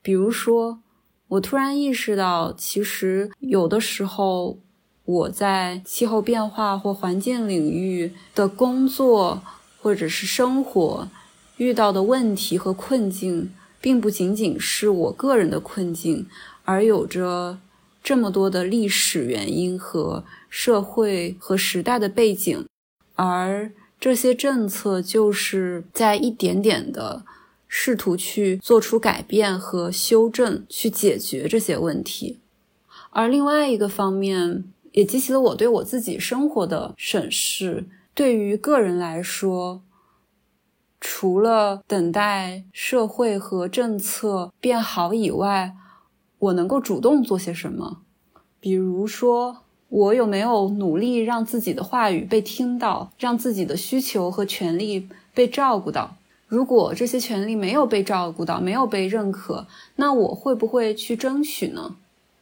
[0.00, 0.82] 比如说。
[1.28, 4.58] 我突然意识到，其实有的时候
[5.04, 9.42] 我在气候变化或环境领域的工作
[9.80, 11.08] 或者是生活，
[11.56, 16.26] 遇到的问题和困境，并不仅仅是我个人的困境，
[16.64, 17.58] 而有着
[18.02, 22.64] 这么多的历史原因和社会和时代的背景，
[23.16, 27.24] 而这些政策就是在一点点的
[27.78, 32.40] 试图去做出改变和修正，去解决这些问题。
[33.10, 37.86] 而另外一个方面，也激起了我对我自己生活的审视。
[38.14, 39.82] 对于个人来说，
[40.98, 45.74] 除了等待社会和政策变好以外，
[46.38, 47.98] 我能够主动做些什么？
[48.58, 49.58] 比如说，
[49.90, 56.16] 我有没有努力让自己的话语被听到，让自己的需求和权利被照顾到？
[56.48, 59.66] 如果这些权利没有被照顾到，没有被认可，
[59.96, 61.96] 那我会不会去争取呢？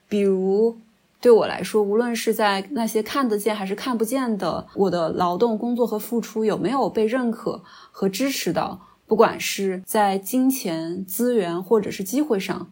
[0.09, 0.77] 比如。
[1.21, 12.69] 对我来说，无论是在那些看得见还是看不见的我的劳动、工作和付出有没有被认可和支持到，不管是在金钱、资源或者是机会上，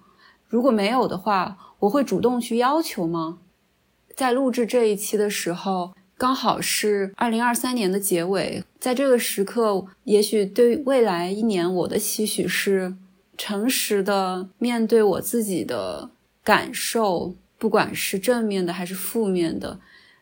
[0.51, 3.39] 如果没有的话，我会主动去要求吗？
[4.15, 12.95] 在录制这一期的时候，刚好是二零二三年的结尾，在这个时刻，也许对未来一年我的期许是
[13.37, 16.11] 诚实的面对我自己的
[16.45, 17.35] 感受。
[17.59, 19.81] 不管是正面的还是负面的，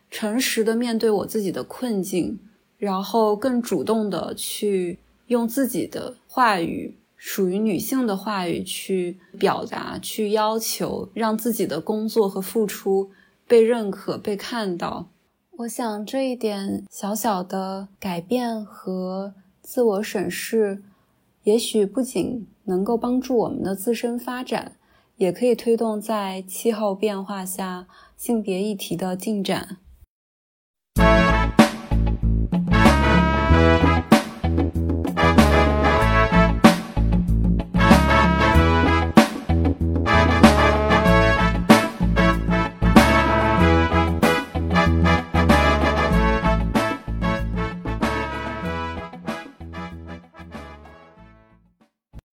[0.09, 2.39] 诚实的面对我自己的困境，
[2.79, 4.97] 然后更主动的去
[5.27, 13.11] 用自己的话语，属于女性的话语去表达、去要求，让自己的工作和付出
[13.47, 15.07] 被认可、被看到。
[15.61, 20.81] 我想这一点小小的改变和自我审视，
[21.43, 24.73] 也许不仅能够帮助我们的自身发展。
[25.17, 27.85] 也可以推动在气候变化下
[28.17, 29.77] 性别议题的进展。